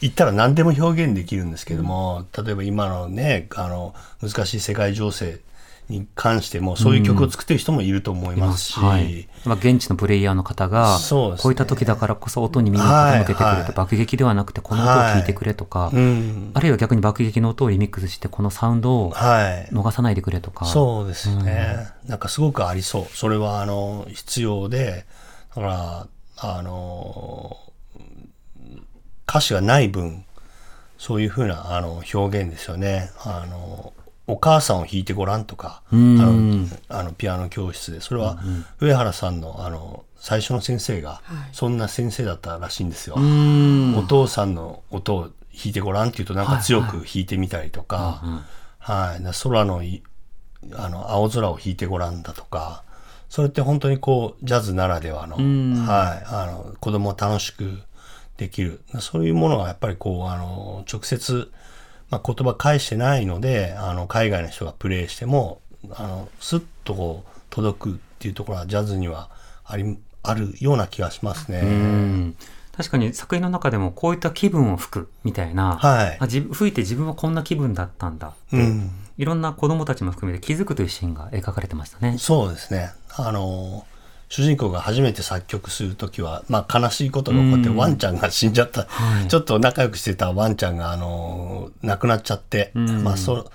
[0.00, 5.40] 言ったら何でも表現できるんですけども、例えば今のね、あの、難しい世界情勢
[5.88, 9.28] に関しても、そういう曲を作ってる人もいると思いますし、はい。
[9.44, 16.50] まあ、現地のプレイヤーの方が、こういった時だからこそ音に耳を傾けてくれと、はいはい爆撃ではなくてこの音を聞いてくれとか、うん。
[16.54, 19.68] あるいは逆に爆撃の音をリミックスしてこのサウンドをはい。
[19.72, 20.64] 逃さないでくれとか。
[20.64, 23.06] そうですね、なんかすごくありそう。
[23.16, 25.06] それは、あの、必要で、
[25.54, 26.06] だから、
[26.38, 27.56] あの、
[29.28, 30.24] 歌詞がない分、
[30.98, 33.10] そういうふうな、あの、表現ですよね。
[33.24, 33.92] あの、
[34.26, 38.38] お母さんを弾いてごらんとか、あの、あのピアノ教室で、それは、
[38.80, 41.22] 上原さんの、あの、最初の先生が、
[41.52, 43.16] そんな先生だったらしいんですよ。
[43.16, 45.30] お父さんの音を弾
[45.66, 48.42] いてごらんっていうと、なんか強く弾いてみたりとか、
[48.78, 50.02] はい、だ空のい
[50.74, 52.82] あの青空を弾いてごらんだとか、
[53.28, 57.80] それって本当にこうジャズならではの、はい、あの子供を楽しく
[58.36, 61.50] できる、そういうものがやっぱりこうあの直接、
[62.16, 65.60] まあ、言葉返してないので、あの海外の人がプレイしても、
[65.90, 69.30] あのスッとこう届くっていうところはジャズには
[69.64, 71.60] ありあるような気がしますね。
[71.60, 72.36] うん
[72.76, 82.18] 確かに作品の中でもこういった気分を吹くみたいな、はいあ吹いて自分はこんな気分だったんだって、うんいろんな子供たちも含めて気づくというシーンが描かれてましたね。
[82.18, 82.90] そうですね。
[83.16, 83.86] あの、
[84.28, 88.88] 主人公が初めて作曲するときは、まあ悲しいことが起こって、ワンちゃんが死んじゃった、
[89.28, 93.50] ちょっと仲良くしてたワンちゃんが、あの、亡くなっちゃって、まあそ、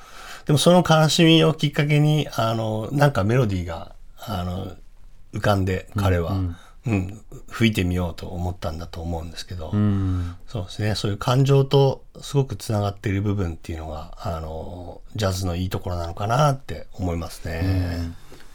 [0.45, 4.71] でもその悲しみをきっかけに、あの、なんかメロディーが、あの、
[5.33, 6.37] 浮かんで、彼は、
[6.85, 10.35] うん、吹いてみようと思ったんだと思うんですけど、うん。
[10.47, 10.95] そうですね。
[10.95, 18.11] そういう感情とすごくつながっている部分っていうのが、あの、ジャズのいいところなのかなって思いますね。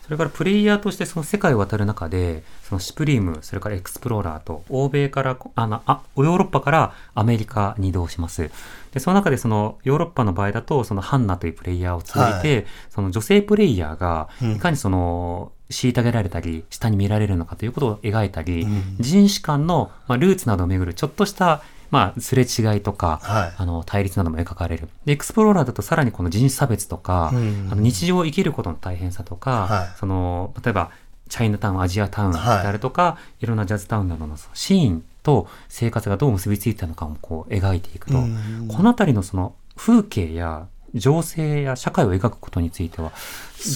[0.06, 8.50] それからプレイヤーとしてその世界を渡る中で、そのシュプリーム、それからエクスプローラーと、欧米から、あの、あ、ヨーロッパからアメリカに移動します。
[8.92, 18.64] で、その中でそのヨーロッパの場合だと、そのハンナというプレイヤーを通じて、その女性プレイヤーが、いかにその、虐げられたり、下に見られるのかということを描いたり、
[19.00, 21.62] 人種間の、まあ、ルーツなどをめぐるちょっとした、
[21.96, 23.52] まあ、すれ違いとか、はい。
[23.56, 24.88] あの、対立なども描かれる。
[25.06, 27.68] で、エクスプローラーだとさらにこの人種差別とか、うん。
[27.72, 29.98] あの日常を生きることの大変さとか、はい。
[29.98, 30.90] その、例えば、
[31.28, 38.68] チャイナタウン、アジアタウンであるとか、い、ろんなジャズタウンなどのシーンと生活がどう結びついてたのかもこう描いていくと、うん。
[38.68, 43.10] このあたりのその風景や情勢や社会を描くことについては、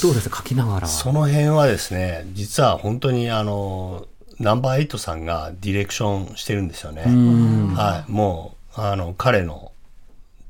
[0.01, 0.37] どうですか？
[0.39, 0.87] 書きながらは。
[0.87, 4.07] その辺はですね、実は本当にあの、
[4.41, 7.05] ナンバーエイトさんがディレクションしてるんですよね。
[7.05, 7.75] ん。
[7.75, 8.11] はい。
[8.11, 9.71] もう、あの、彼の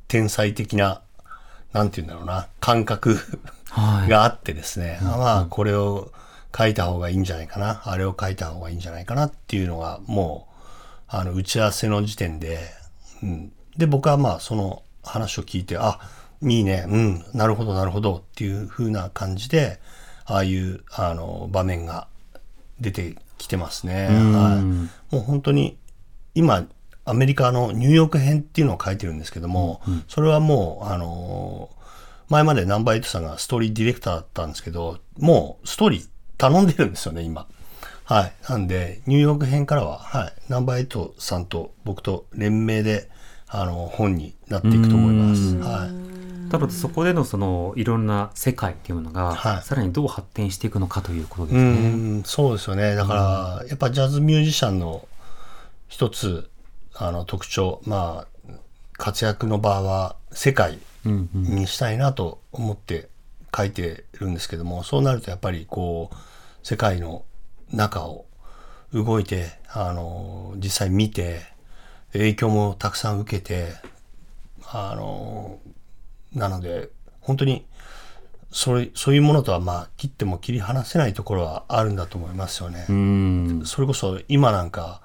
[0.06, 1.02] 天才的な、
[1.72, 3.18] なんて言うんだろうな、感覚
[3.68, 4.08] はい。
[4.08, 6.12] があってですね、まあ、これを
[6.56, 10.54] 書いた方がいいんじゃないかな、あれを書いた方がいいんじゃないかなっていうのが、もう、
[11.08, 12.60] あの、打ち合わせの時点で、
[13.24, 13.52] うん。
[13.76, 15.98] で、僕はまあ、その話を聞いて、あ、
[16.42, 19.80] いいね、うん、なるほど、なるほどっていう風な感じで、
[20.26, 22.06] ああいう、あの、場面が
[22.80, 24.06] 出てきてますね。
[24.06, 25.14] はい。
[25.14, 25.78] もう本当に、
[26.34, 26.66] 今、
[27.04, 31.70] アメリカのニューヨーク編っていうのを書いてるんですけども、それはもう、あの
[32.28, 37.46] 前までナンバーエイトさんがストーリーディレクターだったんですけど、もうストーリー頼んでるんですよね、今。
[38.04, 38.32] はい。
[38.48, 40.32] なんで、ニューヨーク編からは、はい。
[40.48, 43.08] ナンバーエイトさんと僕と連名で、
[43.48, 45.56] あの、本になっていくと思います。
[45.58, 46.09] はい。
[46.50, 51.88] ただそこでのそのいろんな世界っていうものが、はいさらにどう発展していくのかということですうね。
[52.18, 52.94] ん、そうですよね。
[52.94, 53.14] だか
[53.62, 55.06] ら、やっぱジャズミュージシャンの
[55.88, 56.50] 一つ、
[56.94, 58.52] あの、特徴、まあ、
[58.94, 63.08] 活躍の場は世界にしたいなと思って
[63.56, 66.16] 書いてるんですけども、そうなるとやっぱりこう、
[66.62, 67.24] 世界の
[67.72, 68.26] 中を
[68.92, 71.40] 動いて、あの、実際見て、
[72.12, 73.72] 影響もたくさん受けて、
[74.66, 75.58] あの、
[76.34, 77.66] なので、本当に、
[78.52, 82.86] それ、そういうものとはまあ、切っても切り離せないところはあるんだと思いますよね。
[82.88, 83.62] うん。
[83.64, 85.00] それこそ今なんか、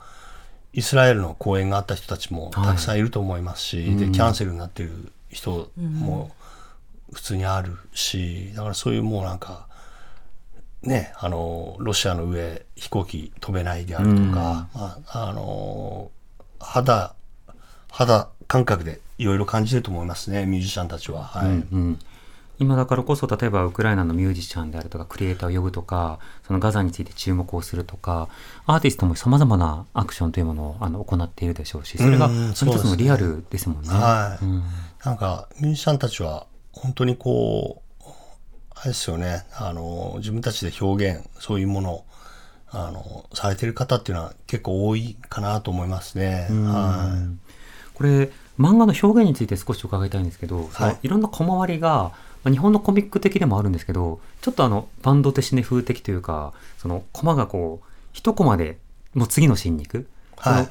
[0.74, 6.32] イスラエルの公演があった人たちもたくさんいると思いますし、で、キャンセルになってる人も
[7.14, 9.68] 普通にあるし、だからそういうもうなんか、
[10.82, 16.12] ね、あの、ロシアの上、飛行機飛べないであるとか、まあ、あの、
[16.60, 17.16] 肌、
[17.90, 21.24] 肌感覚でいろいろ感じてると思いますね、ミュージシャンたちは。
[21.24, 21.48] はい。
[21.48, 22.00] うん
[22.58, 28.30] 今だからこそ例えばウクライナのミュージシャンであるとかクリエイターを呼ぶとかそのガザについて注目をするとか
[28.66, 33.90] アーティストもさまざまなアクションというものをあの行っているでしょうしそれがうんその一つのリアルですもんね。
[35.06, 38.04] なんか、ミュージシャンたちは、本当にこう、
[38.74, 42.06] あれですよね、あの、自分たちで表現、そういうものを、
[42.72, 46.48] あの、されてる方っていうのは結構多いかなと思いますね。
[46.50, 47.94] はい。
[47.94, 52.12] これ漫画の表現について少し伺いたいんですけど、そのいろんな小回りが
[52.44, 58.78] まあ日本のコミック的でもあるんですけどちょっとあのバンドテシネ風的というかそのコマがこう一コマで
[59.14, 60.70] もう次のシーンに行く、はい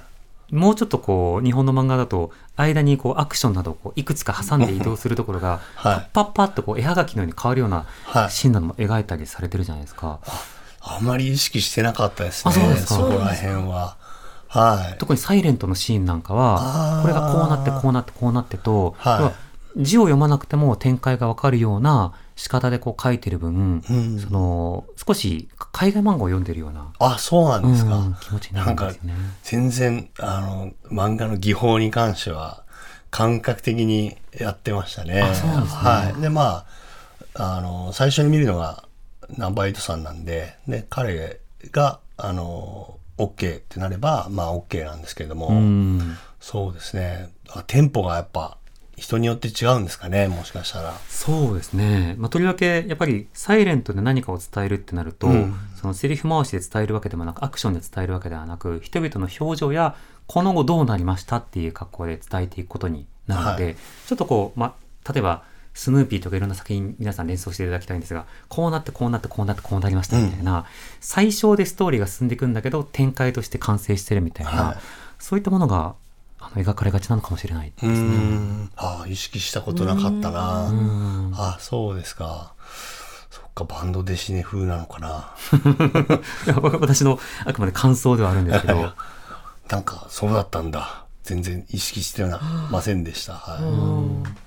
[0.50, 10.20] もうちょっとこう日本の漫画だと間にこうアクションなどをこういくつか挟んで移動するところが はいパッパッパッとこう絵はがきのように変わるようなはいシーンなども描いたりされてるじゃないですか。
[10.80, 12.52] あんまり意識してなかったですね。
[12.54, 13.96] あそこら辺は。
[14.60, 14.98] はい。
[14.98, 19.44] 特にサイレントのシーンなんかはこれがこうなってこうなってこうなってと、はい
[19.76, 27.96] 字を読まなくても展開がわかるような仕方でこう書いてる分、うんその少し海外漫画を読んでるような、あ、そうなんですか。
[27.96, 29.14] うん気持ちになるんですよね。
[29.42, 32.62] 全然、あの、漫画の技法に関しては、
[33.10, 35.22] 感覚的にやってましたね。
[35.22, 36.20] あそうなんですねはい。
[36.20, 36.64] で、ま
[37.34, 38.84] あ、あの、最初に見るのが、
[39.36, 41.40] ナンバイトさんなんで、で、彼
[41.72, 46.16] が、あの、OK ってなれば、まあ OK なんですけれども、うん。
[46.40, 47.30] そうですね。
[47.50, 48.58] あテンポがやっぱ、
[48.96, 50.94] 人によって違うんですかね、もしかしたら。
[51.08, 55.54] そうですね、まあ、とりわけやっぱりサイレントで何かを伝えるってなると、うん。
[55.80, 59.96] そのセリフ回しで伝えるわけでもなくアクションで伝えるわけではなく人々の表情や
[60.26, 63.76] この後どうなりましたっていう格好で伝えていくことになるので、はい。
[64.06, 64.74] ちょっとこう、ま
[65.06, 65.42] あ、例えば
[65.74, 70.66] スヌーピーとかいろんな作品皆さん連想していただきたいんですがこうなってこうなってこうなってこうなりましたみたいな、
[71.00, 74.76] 最小でストーリーが進んでいくんだけど展開として完成してるみたいな、はい
[75.24, 75.94] そういったものが
[76.38, 77.92] あの描かれがちなのかもしれないですね。
[77.94, 78.70] ん。
[78.76, 80.70] ああ、意識したことなかったな。
[81.32, 82.52] あそうですか。
[83.30, 85.34] そっか、バンドデシネ風なのかな。
[86.78, 88.92] 私のあくまで感想ではあるんですけど。
[89.70, 91.06] なんか、そうだったんだ。
[91.22, 93.32] 全然意識してなませんでした。
[93.32, 93.58] は
[94.28, 94.43] い。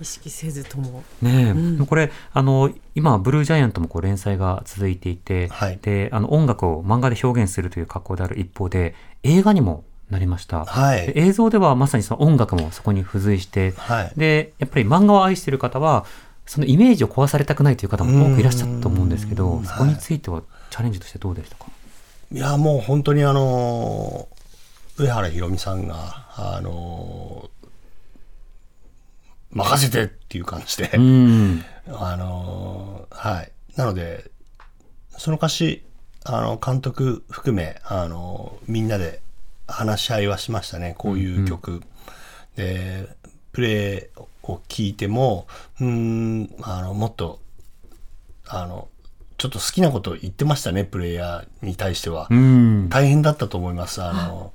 [0.00, 1.04] 意識せずとも。
[1.22, 5.78] ねえ、これあの今ブルージャイアントもこう連載が続いていて、はい。
[5.80, 11.06] であの音楽を漫画で表現するという格好である一方で映画にもなりました、はい。
[11.06, 14.12] で映像ではまさにその音楽もそこに付随して、はい。
[14.16, 16.04] でやっぱり漫画を愛している方は
[16.46, 21.66] そのイメージを壊されたくないという方も多くいらっしゃったと思うんですけどそこについてはチャレンジとしてどうでしたか、
[22.30, 24.36] いや、もう本当にあのー
[25.02, 27.55] 上原ひろみさんが、あのー
[29.52, 33.52] 任せてっていう感じで、うんあのーはい。
[33.76, 34.30] なので、
[35.18, 35.84] その歌詞、
[36.24, 39.20] あの、監督含め、あのみんなで
[39.66, 40.94] 話し合いはしましたね。
[40.98, 41.82] こういう曲。
[42.56, 43.08] で、
[43.52, 45.46] プレイを聞いても、
[45.80, 47.40] うーん、あの、もっと、
[48.46, 48.88] あの、
[49.38, 52.26] ちょっと好きなこと言ってましたね、プレイヤーに対しては。
[52.30, 54.02] うん大変だったと思います。
[54.02, 54.52] あの、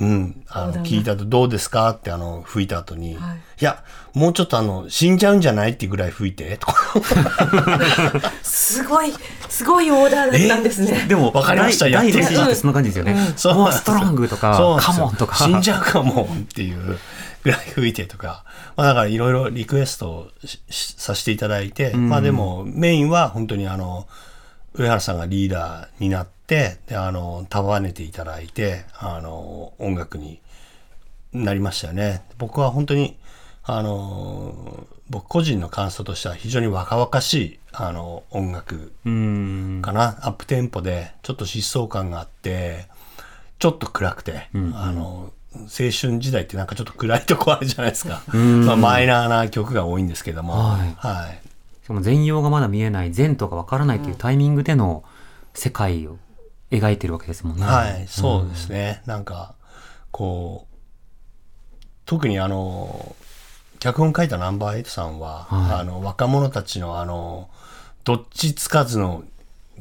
[0.00, 3.16] うん、あの、聞いた後どうですかってあの、吹いた後に、い、
[3.60, 8.32] や、もうちょっとあの、死んじゃうんじゃないっていうぐらい吹いて、とか。
[8.42, 9.12] すごい
[9.48, 11.06] すごいオーダーだったんですね。
[11.06, 13.54] でもわかりましたやって指示ってそんな感じですよね、そう。
[13.54, 15.36] もうストロングとかカモンとか。
[15.36, 16.98] 死んじゃうかもっていう
[17.44, 18.44] ぐらい吹いてとか。
[18.76, 20.32] まあだからいろいろリクエスト
[20.70, 24.08] させていただいて、まあでもメインは本当にあの、
[24.74, 30.40] 上原さんがリーダーになって、で、あの、束ねていただいて、あの、音楽に
[31.32, 32.22] なりましたよね。
[32.38, 33.16] 僕は本当に、
[33.62, 42.86] あの、僕個人の感想としては非常に若々しい、あの、音楽うんかな、アップテンポで、ちょっと疾走感があって、
[43.58, 48.22] ちょっと暗くて、あの、青春時代ってなんかちょっと暗いとこあるじゃないですか。
[48.34, 51.40] まあ、マイナーな曲が多いんですけども、はいはい。
[51.84, 55.04] しかも全容がまだ見えない前途がわからないというタイミングでの
[55.54, 56.18] 世界を
[56.70, 57.64] 描いてるわけですもんね。
[57.64, 59.02] はい、そうですね。
[59.06, 59.54] なんか、
[60.10, 60.76] こう、
[62.06, 63.16] 特にあの、
[63.78, 67.50] 脚本書いたナンバーエイトさんは、はいあの、若者たちのあの、
[68.04, 69.24] どっちつかずの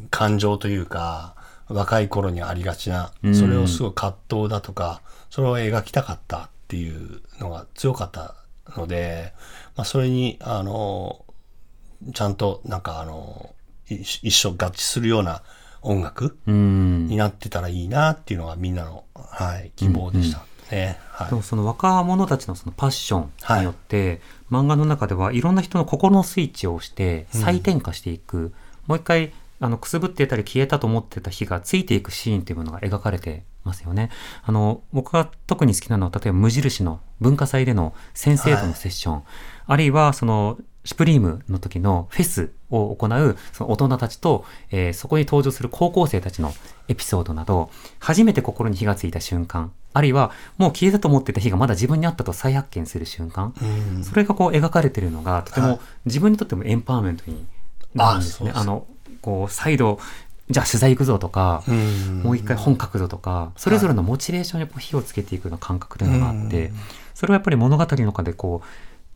[0.10, 1.36] 感情というか、
[1.68, 8.36] 若い頃にありがちな、それをすごい葛藤だとか、それを描きたかったっていうのが強かった
[8.76, 9.34] ので、
[9.76, 11.26] まあ、それに、あの、
[12.14, 13.54] ちゃんと、なんかあの、
[13.90, 15.44] い一緒合致するような
[15.84, 17.08] 音楽うん。
[17.08, 20.98] になってたらいいなっていうのがみんなの、はい、希望でしたね。
[21.12, 21.30] はい。
[21.30, 23.26] でもその若者たちのそのパッショ
[23.56, 24.22] ンによって、
[24.52, 28.54] 漫画の中ではいろんな人の心のスイッチを押して再転化していく、
[28.88, 34.10] もう一回あの、くすぶってたり消えたと思ってた火がついていくシーンっていうものが描かれてますよね。
[34.44, 39.24] あの、僕が特に好きなのは、例えば無印の文化祭での先生とのセッション、
[39.66, 46.54] あるいはその、シュプリームの時のフェスを行うその大人たちと、えーそこに登場する高校生たちの
[46.88, 47.70] エピソードなど、
[48.00, 53.54] 初めて心に火がついた瞬間、あるいはもう消えたと思ってた火がまだ自分にあったと再発見する瞬間、
[54.04, 57.46] それがこう描かれてるのが、とても自分にとってもエンパワーメントに
[57.94, 58.52] なるんですね。
[58.54, 58.86] ああの、
[59.22, 60.00] こう、再度、
[60.50, 62.22] じゃあ取材行くぞとか、ん。
[62.24, 66.72] もう一回本書くぞとか、それぞれのモチベーションにこう火をつけていくような感覚というのがあって、
[67.14, 68.68] それはやっぱり物語の中でこう、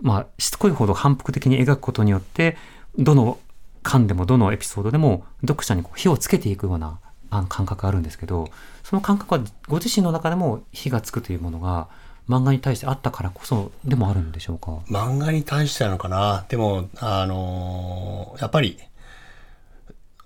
[0.01, 2.57] まあ、しつこいほど反復的に描くことによって、
[2.97, 3.39] どの
[3.83, 8.49] 巻でもどのエピソードでも読者にこう火をつけていくようなあの感覚があるんですけど、
[8.83, 11.87] その感覚はご自身の中でも火がつくというものが
[12.29, 14.71] 漫画に対してあったからこそでもあるんでしょうか？
[14.89, 16.45] 漫画に対してなのかな？
[16.49, 18.77] でも、あのーやっぱり、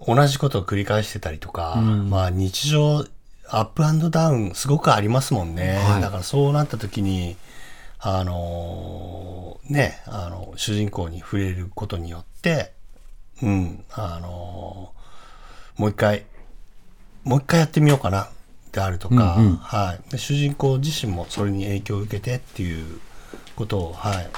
[0.05, 3.05] 同じことを繰り返してたりとか、まあ日常、
[3.47, 5.77] アップダウンすごくありますもんね。
[5.77, 7.37] はいだからそうなった時に、
[8.01, 12.73] あのーね、あの、主人公に触れることによって、
[13.41, 15.01] うん、あのー
[15.81, 16.25] もう一回、
[17.23, 18.29] もう一回やってみようかな、
[18.71, 20.11] であるとか、うんうんはい。
[20.11, 22.99] で主人公自身もそれに影響を受けてっていう
[23.55, 24.29] ことを、はい。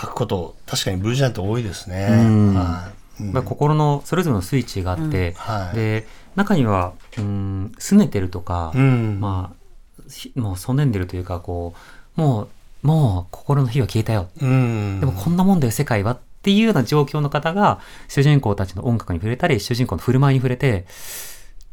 [0.00, 2.06] 書くこと、確かにブルージャイアント多いですね。
[2.06, 2.90] んは
[3.20, 3.22] い。
[3.22, 6.06] うんまあ、心のそれぞれのスイッチがあって、はいで
[6.36, 11.74] 中にはうん拗ねてるとか、うんまあひもうそねんでるというかこ
[12.16, 12.48] うもう
[12.82, 15.00] もう心の火は消えたよ、うん。
[15.00, 20.86] でもこんなもんだよ世界はっていうような状況の方が主人公たちの音楽に触れたり主人公の振る舞いに触れて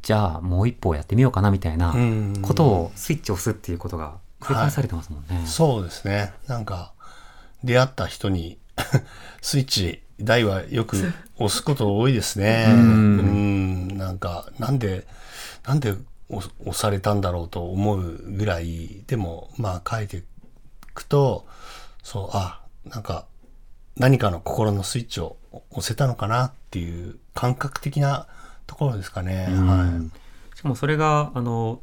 [0.02, 5.46] じゃあもう一歩やってみようかなみたいなうんことをスイッチを押すっていうことが繰り返されてますもんね。
[5.48, 6.34] そうですね。
[6.48, 6.94] なんか、
[7.64, 8.60] 出会った人に、
[9.42, 12.68] スイッチ、台はよく押すこと多いですね。
[12.70, 13.98] うん。
[13.98, 15.08] なんか、なんで、
[15.66, 15.96] なんで
[16.30, 20.24] 押押されたんだろうと思うぐらい、でも、まあ書いてい
[20.96, 21.46] くと、
[22.04, 23.26] そう、あ、なんか、
[23.98, 25.38] 何かの心のスイッチを
[25.72, 28.28] 押せたのかなっていう感覚的な
[28.68, 29.46] ところですかね。
[29.46, 30.02] は
[30.54, 30.58] い。
[30.58, 31.80] しかもそれが、あの、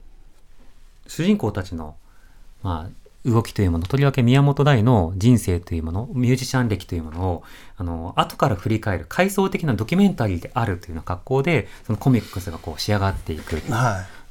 [1.07, 1.97] 主人公たちの、
[2.63, 7.43] まあ、動きというもの、とりわけ宮本大の人生というもの、ミュージシャン歴というものを、
[7.77, 13.57] あの、後から振り返る、回想的なドキュメンタリーであるというような格好で、そのコミックスがこう仕上がっていく。
[13.57, 13.63] はい。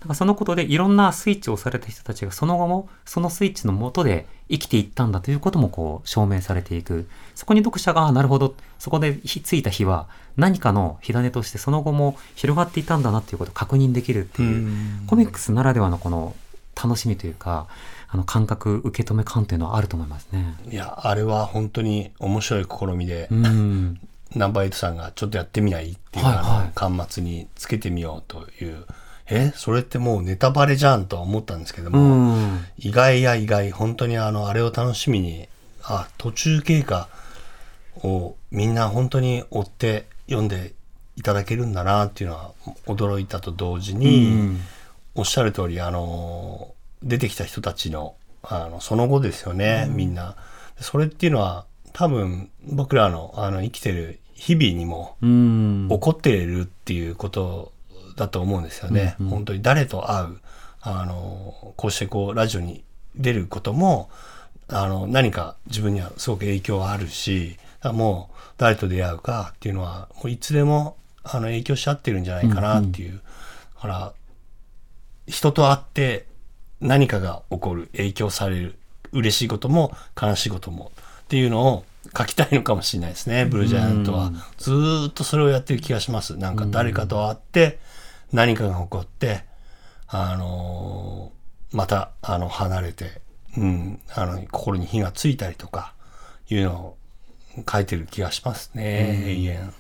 [0.01, 7.07] だからそのことでいろんなスイッチを押された人たちがその後もそのスイッチの下で生きていったんだということもこう証明されていく。
[7.35, 16.35] そこに読者が、あなるほど、そこで火ついた火は何かの火種としてその後も広がっていたんだなっていうことを確認できるっていう、コミックスならではのこの
[16.81, 17.67] 楽しみというか、
[18.09, 20.55] あの感覚、受け止め感というのはあると思いますね。
[20.69, 23.99] いや、あれは本当に面白い試みで、うん。
[24.35, 28.85] ナンバーエイトさんがちょっとやってみないっていう、はいはい端末につけてみようという、
[29.34, 32.65] え、それってもうネタバレじゃんとは思ったんですけどうも、ん。
[32.77, 35.47] 意外や意外、本当にあの、あれを楽しみに、
[35.84, 37.07] あ、途中経過
[38.03, 40.73] をみんな本当に追って読んで
[41.15, 42.51] いただけるんだなっていうのは
[42.86, 44.57] 驚いたと同時に、
[45.15, 50.36] おっしゃる通り、あの、出てきた人たちの、あの、その後ですよね、みんな。
[50.79, 55.88] それっていうのは、多分、僕らの、あの、生きてる日々にも、うん。
[55.89, 57.70] 起こっているっていうこと
[58.16, 59.16] だと思うんですよね。
[59.30, 60.39] 本当に誰と会う、
[60.82, 62.84] あの、こうしてこう、ラジオに
[63.16, 64.09] 出ることも、
[64.68, 73.22] あの、何か自分にはすごく影響はあるし、もう、誰と出会うかっていうのは、もういつでも、あの、影響し合ってるんじゃないかなっていう。
[73.76, 74.14] だから、
[75.28, 76.26] 人と会って
[76.80, 78.78] 何かが起こる、影響される、
[79.12, 80.91] 嬉しいことも悲しいことも
[81.24, 81.86] っていうのを
[82.18, 84.32] 書きたいのかもしれないですね、ブルージャイアントは。
[84.57, 86.38] ずーっとそれをやってる気がします。
[86.38, 87.80] なんか誰かと会って
[88.32, 89.45] 何かが起こって、
[90.07, 93.21] あのーまた、あの、離れて、
[93.57, 95.93] うん、あの、心に火がついたりとか、
[96.49, 96.97] いうのを
[97.69, 99.73] 書いてる気がしますね、永遠。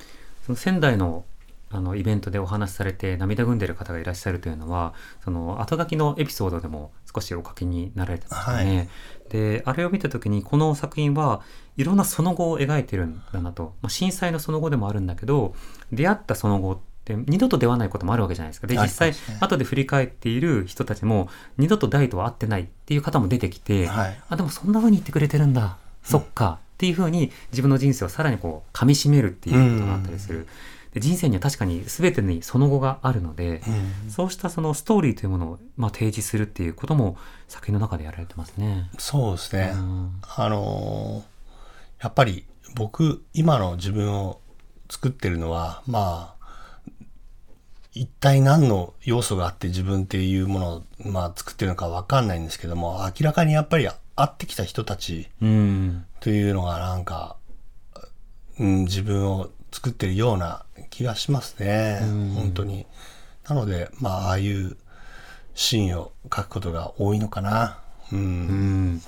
[0.45, 1.25] その仙台の
[1.73, 4.93] あのイベントでお話しされて涙ぐんでる方がいらっしゃるというのは
[5.23, 8.77] その後書きのエピソードでも少しお書きになられてますよね。
[8.77, 8.89] はい
[9.29, 11.41] であれを見た時にこの作品は
[11.77, 15.55] いろんなその後を描いてるんだなと、まあ、震災のその後でもあるんだけど
[15.93, 16.81] 出会ったその後
[17.15, 18.67] って二度と出会わないこともあるわけじゃないですか。
[18.67, 30.47] であ実際後で振り返っている人たちも二度と大とは会ってないっていう方も出てきて、はいあでもそんな風に言ってくれてるんだ、そっかっていう風に自分の人生をさらにこう噛み締めるっていうことがあったりする。
[30.93, 33.61] で人生には確かに全てにその後があるので、
[34.09, 38.89] そうしたそのストーリーというものをまあ提示するっていうことも作品の中でやられてますね。
[38.97, 39.71] そうですね。
[39.71, 41.31] んあのー
[42.01, 42.45] やっぱり
[42.75, 44.39] 僕、今の自分を
[44.89, 46.40] 作ってるのは、まあ、
[47.93, 56.05] 一体何の要素があって自分っていうものを、まあ、作ってるのかわかんないんですけども、明らかにやっぱり会ってきた人たちうん。
[56.21, 57.35] というのがなんか、
[58.59, 61.99] うん、自分を作ってるような気がしますね。
[62.35, 62.85] 本当に。
[63.47, 64.77] なので、まあ、ああいう
[65.53, 67.79] シーンを書くことが多いのかな。
[68.13, 68.19] うん。
[68.19, 69.01] うん。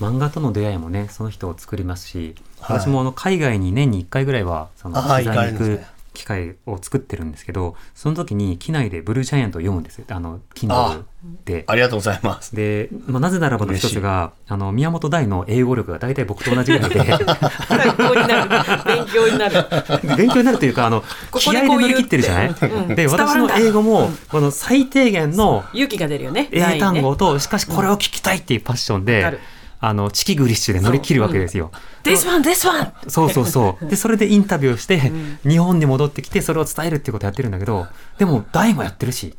[0.00, 5.80] 漫画との出会いもね、その人を作りますし、はい私もあの海外に年に1回ぐらいは、そのあ取材に行く
[6.20, 10.04] 機会を作ってるんですけど、その時に機内でブルージャイアントを読むんですよ。
[10.10, 11.02] あの、あ Kindle
[11.44, 11.64] で。
[11.66, 12.54] ありがとうございます。
[12.54, 18.50] で、まあ、なぜならばの一つが、あの、宮本大の英語力が大体僕と同じぐらいで、参考になる。
[18.86, 19.66] 勉強になる。
[20.16, 22.48] 勉強になるというか、あの、こ気合で乗り切ってるじゃない？
[22.48, 26.48] うんで、私の英語も、この最低限の勇気が出るよね。
[26.52, 27.16] 英単語ね。
[27.16, 29.40] と、しかしこれを聞きたいっていうパッションでる、
[29.82, 31.70] あの、チキグリッシュで乗り切るわけですよ。
[32.04, 32.92] This one, this one!
[33.08, 33.84] そうそうそう。
[33.88, 35.10] で、それでインタビューをして、
[35.48, 37.86] 日本に戻ってきて、それを伝えるっていうことをやってるんだけど、
[38.18, 39.34] でも、大もやってるし、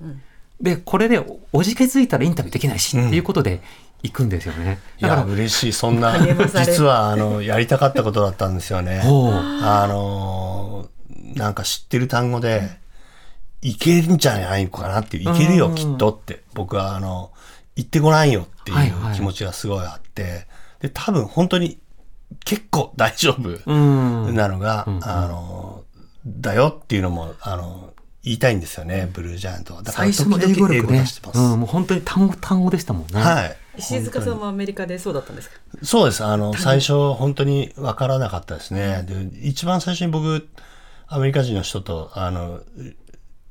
[0.60, 3.62] で、これでおおじけづいたらインタビューできないし、っていうことで
[4.04, 4.80] 行くんですよね。
[5.00, 5.74] いや、だから、嬉しい。
[5.74, 6.16] そんな、
[6.66, 9.02] 実は、あの、やりたかったことだったんですよね。
[9.04, 12.80] あのー、なんか知ってる単語で、
[13.64, 14.68] いけるんじゃない？
[14.70, 17.30] かなっていう、いけるよ、きっとって、僕は、あの、
[17.76, 20.48] 言ってごらんよってはいはいいう気持ちがすごいあって、
[20.80, 21.80] で、多分本当に
[22.46, 24.36] 結構大丈夫うん。
[24.36, 25.84] なのが、あの、
[26.26, 27.94] だよっていうのも、あの、
[28.24, 29.82] 言いたいんですよね、ブルージャイアントは。
[29.82, 31.40] だから最初の時々英語力してます。
[31.40, 33.20] うん、もう本当に単語単語でしたもんね。
[33.20, 33.58] はい。
[33.78, 35.56] 石塚さんもアメリカでそうだったんですか？
[35.82, 36.24] そうです。
[36.24, 39.04] あの、最初、本当に分からなかったですね。
[39.08, 40.48] で、一番最初に僕、
[41.08, 42.60] アメリカ人の人と、あの、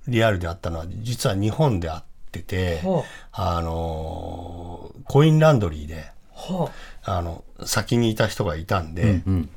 [0.06, 2.00] リアルで会ったのは、実は日本で会っ
[2.31, 3.03] ててほう、
[3.33, 6.70] あの、コインランドリーで、ほ
[7.05, 9.51] あの、先にいた人がいたんで、うん。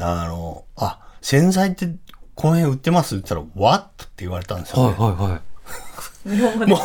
[0.00, 1.88] あの、あ、洗剤って
[2.34, 3.16] この辺売ってます？
[3.16, 4.04] って言ったら、What?
[4.04, 4.96] って言われたんですよ、ね。
[4.98, 6.68] はいはいはい。
[6.68, 6.80] もう、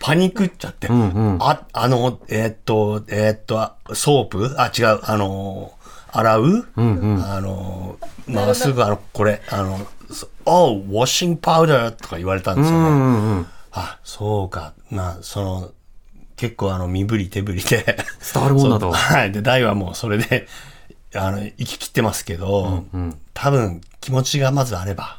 [0.00, 0.88] パニックっちゃって。
[0.88, 0.94] んう
[1.34, 4.54] んあ、あの、えーっと、えーっと、 soap？
[4.58, 5.72] あ、違う、あの、
[6.10, 6.80] 洗う、あ
[7.40, 12.88] の、まあ、すぐあの、これ、あの、そ Oh, washing powder とか言われたんですよね。
[12.88, 13.46] うんうんうん。
[13.72, 14.74] あ、そうか。
[14.90, 15.70] な、その、
[16.36, 17.84] 結構あの、身振り手振りで。
[18.32, 19.32] 伝わるもんだと はい。
[19.32, 20.46] で、大はもうそれで、
[21.14, 22.84] あの、生き切ってますけど、
[23.34, 25.18] 多分気持ちがまずあれば、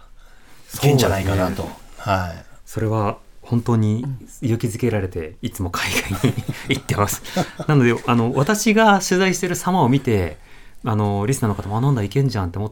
[0.76, 1.70] いけんじゃないかなと。
[1.98, 2.46] はい。
[2.66, 4.06] それは本当に
[4.42, 6.36] 勇気づけられていつも海外に
[6.70, 7.24] 行ってます。
[7.68, 10.38] なのであの私が取材してる様を見て
[10.86, 12.72] あのリスナーの方もあなんだいけんじゃんって思っ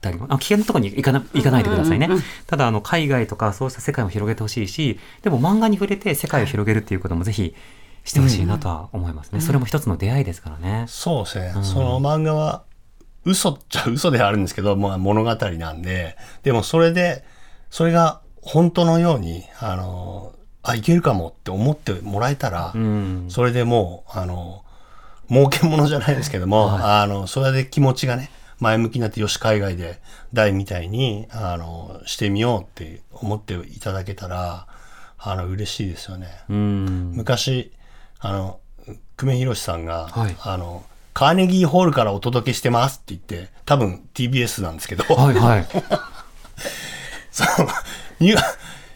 [0.00, 2.08] たりもあ危険なところに行かな行かないでくださいね。
[2.46, 7.54] ただあの海外とかそうした世界を広げてほしいしでも漫画に触れて世界を広げるっていうこともぜひ
[8.06, 9.40] してほしいなとは思いますね。
[9.40, 10.84] それも一つの出会いですからね。
[10.88, 11.52] そうですね。
[11.62, 12.62] その漫画は、
[13.24, 17.24] 嘘っちゃ嘘ではあるんですけど、まあ物語なんで、でもそれで、
[17.68, 20.32] それが本当のように、あの、
[20.62, 23.26] あ、いけるかもって思ってもらえたら、うん。
[23.28, 24.64] それでもう、あの、
[25.28, 30.00] 儲けものじゃないですけども、あの、それで気持ちがね、前向きになって、よし、海外で
[30.32, 34.66] 大みたいに、あの、してみようって思っていただけたら、
[35.18, 36.28] あの、嬉しいですよね。
[36.48, 37.12] うん。
[37.14, 37.72] 昔、
[38.20, 38.60] あの、
[39.16, 45.66] 久米宏さんが、はいあの、カーネギーホールからお届けしてますって言って、多分 TBS なんですけど、はいはい。
[47.32, 47.66] そう
[48.20, 48.40] ニュー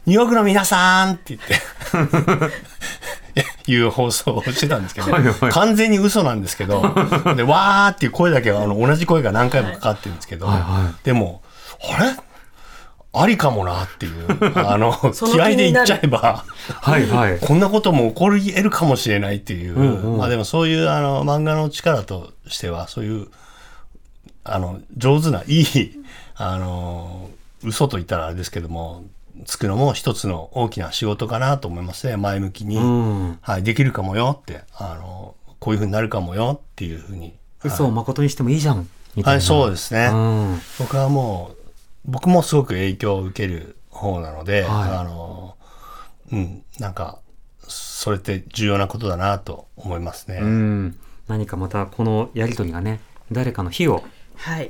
[0.06, 1.60] ニューヨークの皆さんって言って、
[3.66, 5.52] いう放送をしてたんですけど、はいはい。
[5.52, 6.82] 完全に嘘なんですけど、
[7.36, 11.42] で、わーっていう声だけは、あの、同じ声が何回もかかってるんですけど、はいはでも、
[11.98, 12.16] あれ？
[13.12, 16.44] ありかもなっていう、 あの、気合で言っちゃえば、
[16.80, 17.40] はいはい。
[17.40, 20.18] こんなことも起こり得るかもしれないっていう、んうん。
[20.18, 23.28] まあでもそういうあの漫画の力としては、そういう、
[24.44, 25.92] あの、上手な、いい、
[26.36, 27.30] あの、
[27.64, 29.04] 嘘と言ったらあれですけども、
[29.44, 32.76] つくのも一つの大きな仕事かなと思いますね、前向きに。
[32.76, 33.38] うん。
[33.40, 37.34] はい、できるかもよって、あの、こういうふうになるかもよっていうふうに。
[37.62, 38.88] 嘘を誠にしてもいいじゃん。
[39.14, 39.30] みたいな。
[39.32, 40.10] はい、そうですね。
[40.12, 40.60] うん。
[40.78, 41.56] 僕はもう、
[42.06, 45.56] 僕もすごく影響を受ける方なので、はいあの、
[46.32, 47.20] うん、なんか、
[47.68, 50.38] それって重要なことだなと思いますね。
[50.40, 54.04] うん、何かまたこのやりとりがね誰かの火をはい。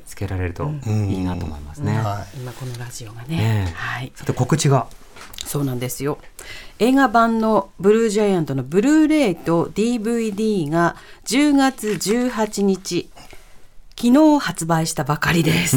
[0.07, 1.97] つけられるといいなと思いますね。
[1.99, 3.73] は今このラジオがね。
[3.75, 4.13] はい。
[4.15, 4.87] さて告知が
[5.47, 6.19] そうなんですよ。
[6.79, 13.11] 映画版のブルージャイアントのブルーレイと DVD が10月18日、
[13.97, 15.77] 昨日発売したばかりです。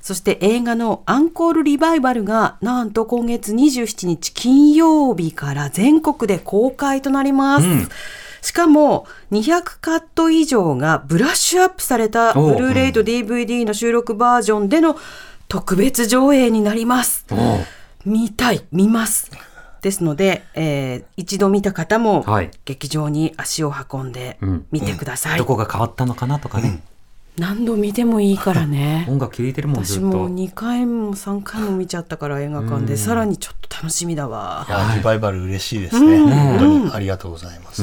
[0.00, 7.66] そして映画のアンコールリバイバルがなんと今月27日金曜日から全国で公開となります。
[8.42, 14.96] しかも200カット以上がブラッシュアップされたブルーレイと DVD の収録バージョンでの
[15.48, 17.26] 特別上映になります。
[18.04, 19.30] 見たい、見ます。
[19.82, 25.38] ですので、えー一度見た方もはい、劇場に足を運んでうん見てください。
[25.38, 26.82] どこが変わったのかなとかね。
[27.38, 29.06] 何度見てもいいからね。
[29.08, 30.30] 音楽聴いてるもん、ず私っとも。
[30.30, 34.72] 2回も3回も見ちゃったから映画館で、さらにちょっと楽しみだわい。
[34.72, 36.18] やリバイバル嬉しいですね。
[36.18, 37.82] 本当にありがとうございます。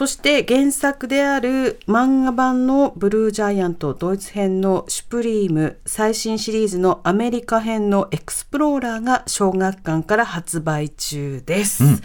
[0.00, 0.06] うん。
[0.06, 11.96] そして原作である漫画版のブルージャイアントドイツ編のシュプリーム最新シリーズのアメリカ編のエクスプローラーが小学館から発売中です。
[11.96, 12.02] ぜ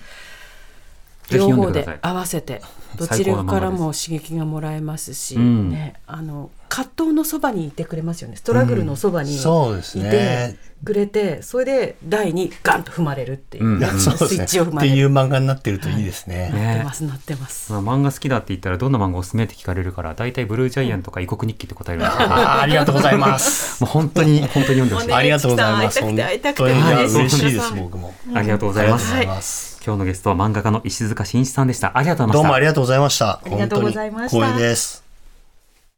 [1.28, 2.62] ひ両方で合わせて
[2.98, 14.38] どちらからも刺激がもらえますし、んね、あの葛藤のそばにいてくれますよねストラグルのそばにいてそうですねくれて、それで台にガンと踏まれるっていう、うんスイッですね。
[14.38, 16.46] ってチを踏まれるいう漫画になってるといいですね。
[16.46, 17.72] なってねますなってます。
[17.72, 23.84] まあ、漫画好きだって言ったらどんな漫画おすすめって聞かれるから大体ブルージャイアンとか異国日記って答えるんですけどもあーありがとうございます。
[23.84, 26.00] う本当に本当に読んでほしいねありがとうございます。
[26.00, 28.14] 会いたくて会いたくて本当に嬉しいですそうそう僕も。
[28.34, 29.86] ありがとうございますありがとうござい。
[29.86, 33.30] 今日のゲストは漫画家の石塚真一さんでしたありがとうございましたどうもありがとうございました。
[33.30, 35.11] ありがとうございました光栄です。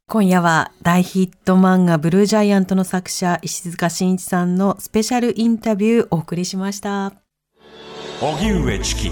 [0.10, 7.14] 今夜は大ヒット漫画ブルージャイアントの作者石塚真一さんのスペシャルインタビューお送りしました。
[8.22, 9.12] 荻上チキ